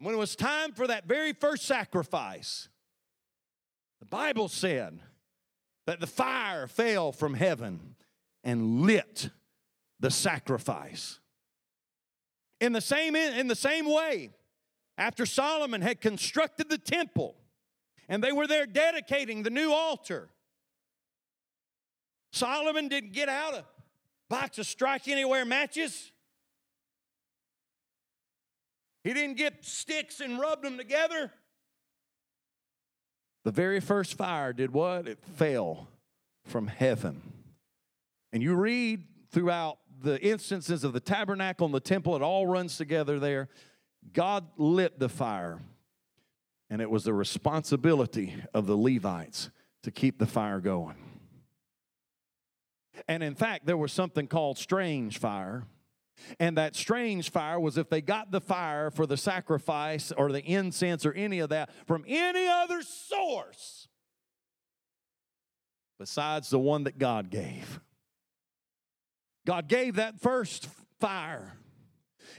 when 0.00 0.12
it 0.12 0.18
was 0.18 0.34
time 0.34 0.72
for 0.72 0.88
that 0.88 1.06
very 1.06 1.32
first 1.32 1.64
sacrifice, 1.64 2.68
the 4.00 4.06
Bible 4.06 4.48
said 4.48 4.98
that 5.86 6.00
the 6.00 6.06
fire 6.06 6.66
fell 6.66 7.12
from 7.12 7.34
heaven 7.34 7.94
and 8.48 8.80
lit 8.80 9.28
the 10.00 10.10
sacrifice. 10.10 11.20
In 12.62 12.72
the 12.72 12.80
same, 12.80 13.14
in 13.14 13.46
the 13.46 13.54
same 13.54 13.84
way, 13.84 14.30
after 14.96 15.26
Solomon 15.26 15.82
had 15.82 16.00
constructed 16.00 16.70
the 16.70 16.78
temple 16.78 17.36
and 18.08 18.24
they 18.24 18.32
were 18.32 18.46
there 18.46 18.64
dedicating 18.64 19.42
the 19.42 19.50
new 19.50 19.70
altar, 19.70 20.30
Solomon 22.32 22.88
didn't 22.88 23.12
get 23.12 23.28
out 23.28 23.52
a 23.52 23.66
box 24.30 24.58
of 24.58 24.66
strike 24.66 25.08
anywhere 25.08 25.44
matches. 25.44 26.10
He 29.04 29.12
didn't 29.12 29.36
get 29.36 29.62
sticks 29.62 30.20
and 30.20 30.40
rub 30.40 30.62
them 30.62 30.78
together. 30.78 31.32
The 33.44 33.52
very 33.52 33.80
first 33.80 34.14
fire 34.14 34.54
did 34.54 34.72
what? 34.72 35.06
It 35.06 35.18
fell 35.36 35.88
from 36.46 36.68
heaven 36.68 37.37
and 38.32 38.42
you 38.42 38.54
read 38.54 39.04
throughout 39.30 39.78
the 40.00 40.20
instances 40.20 40.84
of 40.84 40.92
the 40.92 41.00
tabernacle 41.00 41.66
and 41.66 41.74
the 41.74 41.80
temple, 41.80 42.14
it 42.16 42.22
all 42.22 42.46
runs 42.46 42.76
together 42.76 43.18
there. 43.18 43.48
God 44.12 44.46
lit 44.56 44.98
the 44.98 45.08
fire, 45.08 45.60
and 46.70 46.80
it 46.80 46.90
was 46.90 47.04
the 47.04 47.14
responsibility 47.14 48.36
of 48.54 48.66
the 48.66 48.76
Levites 48.76 49.50
to 49.82 49.90
keep 49.90 50.18
the 50.18 50.26
fire 50.26 50.60
going. 50.60 50.96
And 53.06 53.22
in 53.22 53.34
fact, 53.34 53.66
there 53.66 53.76
was 53.76 53.92
something 53.92 54.26
called 54.26 54.58
strange 54.58 55.18
fire. 55.18 55.64
And 56.40 56.56
that 56.56 56.74
strange 56.74 57.30
fire 57.30 57.60
was 57.60 57.78
if 57.78 57.88
they 57.88 58.00
got 58.00 58.32
the 58.32 58.40
fire 58.40 58.90
for 58.90 59.06
the 59.06 59.16
sacrifice 59.16 60.10
or 60.10 60.32
the 60.32 60.42
incense 60.42 61.06
or 61.06 61.12
any 61.12 61.38
of 61.38 61.50
that 61.50 61.70
from 61.86 62.04
any 62.08 62.48
other 62.48 62.82
source 62.82 63.86
besides 65.96 66.50
the 66.50 66.58
one 66.58 66.84
that 66.84 66.98
God 66.98 67.30
gave. 67.30 67.80
God 69.48 69.66
gave 69.66 69.94
that 69.94 70.20
first 70.20 70.68
fire, 71.00 71.54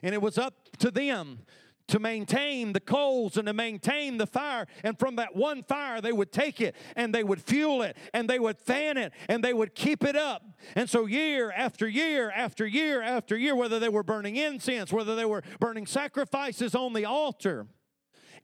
and 0.03 0.13
it 0.13 0.21
was 0.21 0.37
up 0.37 0.53
to 0.77 0.91
them 0.91 1.39
to 1.87 1.97
maintain 1.97 2.71
the 2.71 2.79
coals 2.79 3.35
and 3.35 3.47
to 3.47 3.53
maintain 3.53 4.19
the 4.19 4.27
fire. 4.27 4.67
And 4.83 4.99
from 4.99 5.15
that 5.15 5.35
one 5.35 5.63
fire, 5.63 6.01
they 6.01 6.11
would 6.11 6.31
take 6.31 6.61
it 6.61 6.75
and 6.95 7.11
they 7.11 7.23
would 7.23 7.41
fuel 7.41 7.81
it 7.81 7.97
and 8.13 8.29
they 8.29 8.37
would 8.37 8.59
fan 8.59 8.95
it 8.95 9.11
and 9.27 9.43
they 9.43 9.55
would 9.55 9.73
keep 9.73 10.03
it 10.03 10.15
up. 10.15 10.43
And 10.75 10.87
so, 10.87 11.07
year 11.07 11.51
after 11.51 11.87
year 11.87 12.29
after 12.29 12.67
year 12.67 13.01
after 13.01 13.35
year, 13.35 13.55
whether 13.55 13.79
they 13.79 13.89
were 13.89 14.03
burning 14.03 14.35
incense, 14.35 14.93
whether 14.93 15.15
they 15.15 15.25
were 15.25 15.41
burning 15.59 15.87
sacrifices 15.87 16.75
on 16.75 16.93
the 16.93 17.05
altar, 17.05 17.65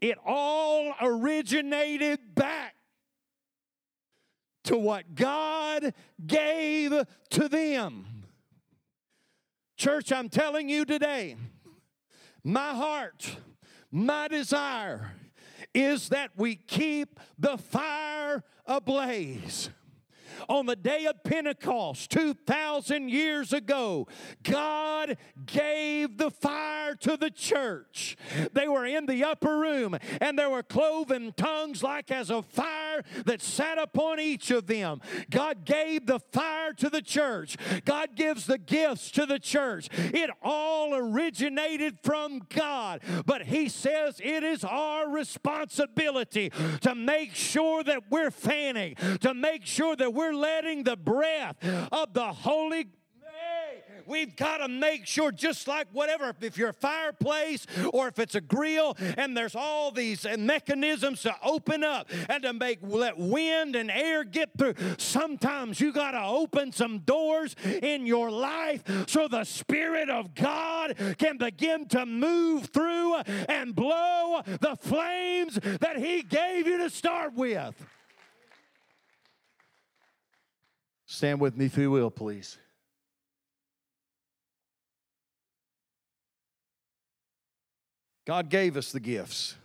it 0.01 0.17
all 0.25 0.91
originated 0.99 2.33
back 2.33 2.73
to 4.63 4.75
what 4.75 5.13
God 5.13 5.93
gave 6.25 6.91
to 7.29 7.47
them. 7.47 8.14
Church, 9.77 10.11
I'm 10.11 10.29
telling 10.29 10.69
you 10.69 10.85
today, 10.85 11.35
my 12.43 12.73
heart, 12.73 13.37
my 13.91 14.27
desire 14.27 15.11
is 15.73 16.09
that 16.09 16.31
we 16.37 16.55
keep 16.55 17.19
the 17.37 17.57
fire 17.57 18.43
ablaze. 18.65 19.69
On 20.47 20.65
the 20.65 20.75
day 20.75 21.05
of 21.05 21.23
Pentecost 21.23 22.09
2,000 22.11 23.09
years 23.09 23.53
ago, 23.53 24.07
God 24.43 25.17
gave 25.45 26.17
the 26.17 26.31
fire 26.31 26.95
to 26.95 27.17
the 27.17 27.31
church. 27.31 28.17
They 28.53 28.67
were 28.67 28.85
in 28.85 29.05
the 29.05 29.23
upper 29.23 29.57
room 29.57 29.97
and 30.21 30.37
there 30.37 30.49
were 30.49 30.63
cloven 30.63 31.33
tongues 31.35 31.83
like 31.83 32.11
as 32.11 32.29
a 32.29 32.41
fire 32.41 33.03
that 33.25 33.41
sat 33.41 33.77
upon 33.77 34.19
each 34.19 34.51
of 34.51 34.67
them. 34.67 35.01
God 35.29 35.65
gave 35.65 36.05
the 36.05 36.19
fire 36.19 36.73
to 36.73 36.89
the 36.89 37.01
church. 37.01 37.57
God 37.85 38.15
gives 38.15 38.45
the 38.45 38.57
gifts 38.57 39.11
to 39.11 39.25
the 39.25 39.39
church. 39.39 39.89
It 39.91 40.29
all 40.41 40.95
originated 40.95 41.97
from 42.03 42.41
God. 42.49 43.01
But 43.25 43.43
He 43.43 43.69
says 43.69 44.19
it 44.23 44.43
is 44.43 44.63
our 44.63 45.09
responsibility 45.09 46.51
to 46.81 46.95
make 46.95 47.35
sure 47.35 47.83
that 47.83 48.03
we're 48.09 48.31
fanning, 48.31 48.95
to 49.21 49.33
make 49.33 49.65
sure 49.65 49.95
that 49.95 50.13
we're 50.13 50.24
letting 50.33 50.83
the 50.83 50.95
breath 50.95 51.57
of 51.91 52.13
the 52.13 52.33
Holy 52.33 52.87
We've 54.05 54.35
got 54.35 54.57
to 54.57 54.67
make 54.67 55.05
sure, 55.05 55.31
just 55.31 55.67
like 55.67 55.87
whatever, 55.91 56.33
if 56.41 56.57
you're 56.57 56.69
a 56.69 56.73
fireplace 56.73 57.65
or 57.91 58.07
if 58.07 58.19
it's 58.19 58.35
a 58.35 58.41
grill, 58.41 58.95
and 59.17 59.35
there's 59.35 59.55
all 59.55 59.91
these 59.91 60.25
mechanisms 60.37 61.23
to 61.23 61.35
open 61.43 61.83
up 61.83 62.09
and 62.29 62.43
to 62.43 62.53
make 62.53 62.79
let 62.81 63.17
wind 63.17 63.75
and 63.75 63.89
air 63.89 64.23
get 64.23 64.51
through. 64.57 64.75
Sometimes 64.97 65.79
you 65.79 65.91
got 65.91 66.11
to 66.11 66.23
open 66.23 66.71
some 66.71 66.99
doors 66.99 67.55
in 67.81 68.05
your 68.05 68.29
life 68.29 68.83
so 69.07 69.27
the 69.27 69.43
Spirit 69.43 70.09
of 70.09 70.35
God 70.35 70.95
can 71.17 71.37
begin 71.37 71.87
to 71.89 72.05
move 72.05 72.65
through 72.65 73.15
and 73.49 73.75
blow 73.75 74.41
the 74.45 74.75
flames 74.79 75.55
that 75.55 75.97
He 75.97 76.21
gave 76.21 76.67
you 76.67 76.77
to 76.77 76.89
start 76.89 77.33
with. 77.33 77.73
Stand 81.15 81.39
with 81.39 81.55
me 81.55 81.67
if 81.67 81.77
you 81.77 81.89
will, 81.89 82.11
please. 82.11 82.57
God 88.27 88.49
gave 88.49 88.75
us 88.75 88.91
the 88.91 88.99
gifts. 88.99 89.55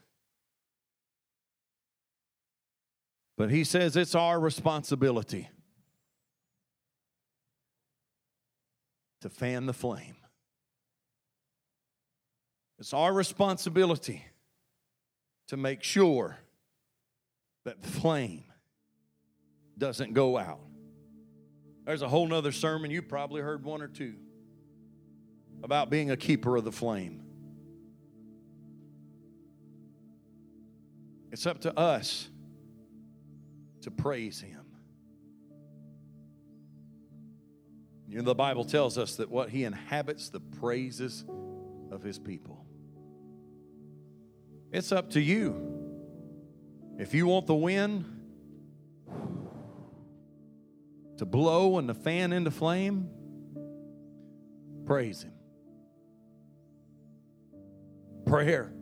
But 3.36 3.50
He 3.50 3.64
says 3.64 3.96
it's 3.96 4.14
our 4.14 4.38
responsibility 4.38 5.48
to 9.20 9.28
fan 9.28 9.66
the 9.66 9.72
flame. 9.72 10.14
It's 12.78 12.94
our 12.94 13.12
responsibility 13.12 14.24
to 15.48 15.56
make 15.56 15.82
sure 15.82 16.38
that 17.64 17.82
the 17.82 17.88
flame 17.88 18.44
doesn't 19.76 20.12
go 20.12 20.38
out. 20.38 20.69
There's 21.90 22.02
a 22.02 22.08
whole 22.08 22.28
nother 22.28 22.52
sermon, 22.52 22.92
you 22.92 23.02
probably 23.02 23.42
heard 23.42 23.64
one 23.64 23.82
or 23.82 23.88
two, 23.88 24.14
about 25.64 25.90
being 25.90 26.12
a 26.12 26.16
keeper 26.16 26.56
of 26.56 26.62
the 26.62 26.70
flame. 26.70 27.20
It's 31.32 31.46
up 31.46 31.62
to 31.62 31.76
us 31.76 32.28
to 33.80 33.90
praise 33.90 34.40
Him. 34.40 34.64
You 38.08 38.18
know, 38.18 38.22
the 38.22 38.36
Bible 38.36 38.64
tells 38.64 38.96
us 38.96 39.16
that 39.16 39.28
what 39.28 39.48
He 39.50 39.64
inhabits 39.64 40.28
the 40.28 40.38
praises 40.38 41.24
of 41.90 42.04
His 42.04 42.20
people. 42.20 42.64
It's 44.70 44.92
up 44.92 45.10
to 45.10 45.20
you. 45.20 45.90
If 47.00 47.14
you 47.14 47.26
want 47.26 47.48
the 47.48 47.56
wind 47.56 48.19
to 51.20 51.26
blow 51.26 51.78
and 51.78 51.86
the 51.86 51.94
fan 51.94 52.32
into 52.32 52.50
flame, 52.50 53.08
praise 54.86 55.22
Him. 55.22 55.34
Prayer 58.24 58.72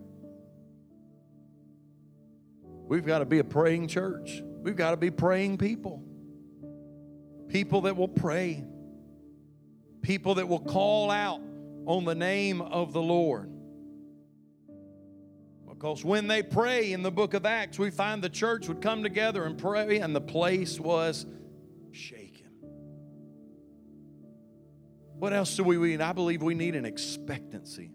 We've 2.89 3.05
got 3.05 3.19
to 3.19 3.27
be 3.27 3.39
a 3.39 3.45
praying 3.45 3.89
church. 3.89 4.41
We've 4.63 4.77
got 4.77 4.93
to 4.93 4.97
be 4.97 5.11
praying 5.11 5.59
people. 5.59 6.03
People 7.49 7.83
that 7.83 7.97
will 7.97 8.09
pray. 8.09 8.65
People 10.01 10.37
that 10.37 10.49
will 10.49 10.61
call 10.61 11.11
out 11.11 11.43
on 11.85 12.05
the 12.05 12.15
name 12.15 12.63
of 12.63 12.95
the 12.95 13.03
Lord. 13.03 13.53
Because 15.69 16.03
when 16.03 16.29
they 16.29 16.43
pray 16.43 16.93
in 16.93 17.03
the 17.03 17.11
book 17.11 17.35
of 17.35 17.45
Acts, 17.45 17.79
we 17.79 17.91
find 17.91 18.23
the 18.23 18.31
church 18.31 18.69
would 18.69 18.81
come 18.81 19.03
together 19.03 19.45
and 19.45 19.59
pray, 19.59 19.99
and 19.99 20.17
the 20.17 20.21
place 20.21 20.81
was 20.81 21.27
shaken. 21.93 22.28
What 25.19 25.33
else 25.33 25.57
do 25.57 25.65
we 25.65 25.77
need? 25.77 26.01
I 26.01 26.13
believe 26.13 26.43
we 26.43 26.55
need 26.55 26.77
an 26.77 26.85
expectancy. 26.85 27.91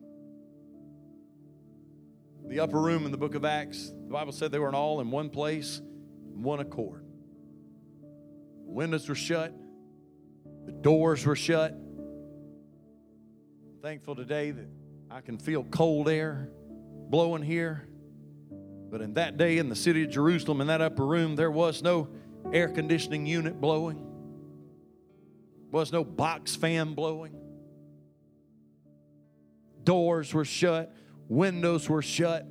The 2.45 2.59
upper 2.59 2.81
room 2.81 3.05
in 3.05 3.11
the 3.11 3.17
book 3.17 3.35
of 3.35 3.45
Acts, 3.45 3.89
the 3.89 4.11
Bible 4.11 4.33
said 4.33 4.51
they 4.51 4.59
were 4.59 4.75
all 4.75 4.99
in 4.99 5.09
one 5.09 5.29
place, 5.29 5.81
one 6.33 6.59
accord. 6.59 7.05
Windows 8.65 9.07
were 9.07 9.15
shut, 9.15 9.53
the 10.65 10.73
doors 10.73 11.25
were 11.25 11.37
shut. 11.37 11.71
I'm 11.71 11.81
thankful 13.81 14.15
today 14.15 14.51
that 14.51 14.67
I 15.09 15.21
can 15.21 15.37
feel 15.37 15.63
cold 15.63 16.09
air 16.09 16.49
blowing 17.09 17.43
here. 17.43 17.87
But 18.89 19.01
in 19.01 19.13
that 19.13 19.37
day 19.37 19.59
in 19.59 19.69
the 19.69 19.75
city 19.75 20.03
of 20.03 20.09
Jerusalem, 20.09 20.59
in 20.59 20.67
that 20.67 20.81
upper 20.81 21.05
room, 21.05 21.37
there 21.37 21.51
was 21.51 21.81
no 21.81 22.09
air 22.51 22.67
conditioning 22.67 23.25
unit 23.25 23.61
blowing, 23.61 24.05
was 25.73 25.91
no 25.91 26.03
box 26.03 26.55
fan 26.55 26.93
blowing. 26.93 27.35
Doors 29.83 30.33
were 30.33 30.45
shut, 30.45 30.95
windows 31.27 31.89
were 31.89 32.03
shut. 32.03 32.47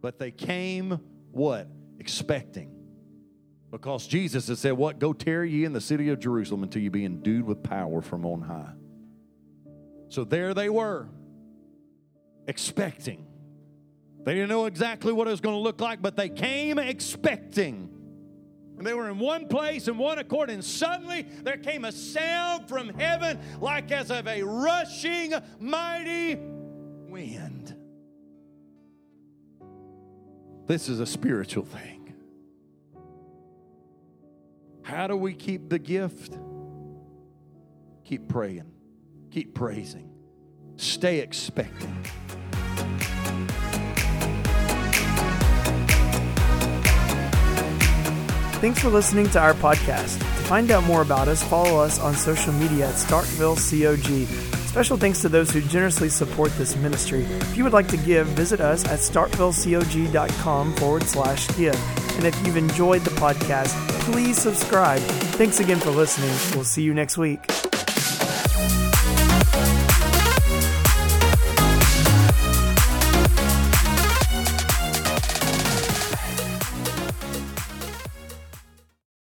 But 0.00 0.18
they 0.18 0.30
came 0.30 1.00
what? 1.32 1.68
Expecting. 1.98 2.74
Because 3.70 4.06
Jesus 4.06 4.48
had 4.48 4.56
said, 4.56 4.72
What? 4.72 4.98
Go 4.98 5.12
tarry 5.12 5.50
ye 5.50 5.64
in 5.64 5.72
the 5.72 5.80
city 5.80 6.08
of 6.08 6.20
Jerusalem 6.20 6.62
until 6.62 6.80
you 6.80 6.90
be 6.90 7.04
endued 7.04 7.44
with 7.44 7.62
power 7.62 8.00
from 8.00 8.24
on 8.24 8.40
high. 8.40 8.72
So 10.08 10.24
there 10.24 10.54
they 10.54 10.68
were, 10.68 11.08
expecting. 12.46 13.26
They 14.24 14.34
didn't 14.34 14.48
know 14.48 14.66
exactly 14.66 15.12
what 15.12 15.26
it 15.26 15.30
was 15.30 15.40
going 15.40 15.54
to 15.54 15.60
look 15.60 15.80
like, 15.80 16.00
but 16.00 16.16
they 16.16 16.28
came 16.28 16.78
expecting. 16.78 17.99
And 18.80 18.86
they 18.86 18.94
were 18.94 19.10
in 19.10 19.18
one 19.18 19.46
place 19.46 19.88
in 19.88 19.98
one 19.98 20.18
accord, 20.18 20.48
and 20.48 20.64
suddenly 20.64 21.26
there 21.42 21.58
came 21.58 21.84
a 21.84 21.92
sound 21.92 22.66
from 22.66 22.88
heaven 22.94 23.38
like 23.60 23.92
as 23.92 24.10
of 24.10 24.26
a 24.26 24.42
rushing 24.42 25.34
mighty 25.58 26.36
wind. 27.06 27.76
This 30.66 30.88
is 30.88 30.98
a 30.98 31.04
spiritual 31.04 31.66
thing. 31.66 32.14
How 34.80 35.06
do 35.06 35.14
we 35.14 35.34
keep 35.34 35.68
the 35.68 35.78
gift? 35.78 36.38
Keep 38.04 38.28
praying, 38.28 38.72
keep 39.30 39.54
praising, 39.54 40.10
stay 40.76 41.18
expecting. 41.18 42.02
Thanks 48.60 48.80
for 48.80 48.90
listening 48.90 49.28
to 49.30 49.38
our 49.40 49.54
podcast. 49.54 50.18
To 50.18 50.42
find 50.44 50.70
out 50.70 50.84
more 50.84 51.02
about 51.02 51.28
us, 51.28 51.42
follow 51.42 51.80
us 51.80 51.98
on 51.98 52.14
social 52.14 52.52
media 52.52 52.88
at 52.88 52.94
Starkville 52.94 53.56
COG 53.56 54.60
Special 54.70 54.96
thanks 54.96 55.20
to 55.22 55.28
those 55.28 55.50
who 55.50 55.60
generously 55.62 56.08
support 56.08 56.56
this 56.56 56.76
ministry. 56.76 57.24
If 57.24 57.56
you 57.56 57.64
would 57.64 57.72
like 57.72 57.88
to 57.88 57.96
give, 57.96 58.28
visit 58.28 58.60
us 58.60 58.84
at 58.84 59.00
starkvillecog.com 59.00 60.76
forward 60.76 61.02
slash 61.02 61.48
give. 61.56 61.74
And 62.16 62.24
if 62.24 62.46
you've 62.46 62.56
enjoyed 62.56 63.02
the 63.02 63.10
podcast, 63.10 63.74
please 64.02 64.38
subscribe. 64.38 65.00
Thanks 65.40 65.58
again 65.58 65.80
for 65.80 65.90
listening. 65.90 66.30
We'll 66.54 66.62
see 66.62 66.84
you 66.84 66.94
next 66.94 67.18
week. 67.18 67.69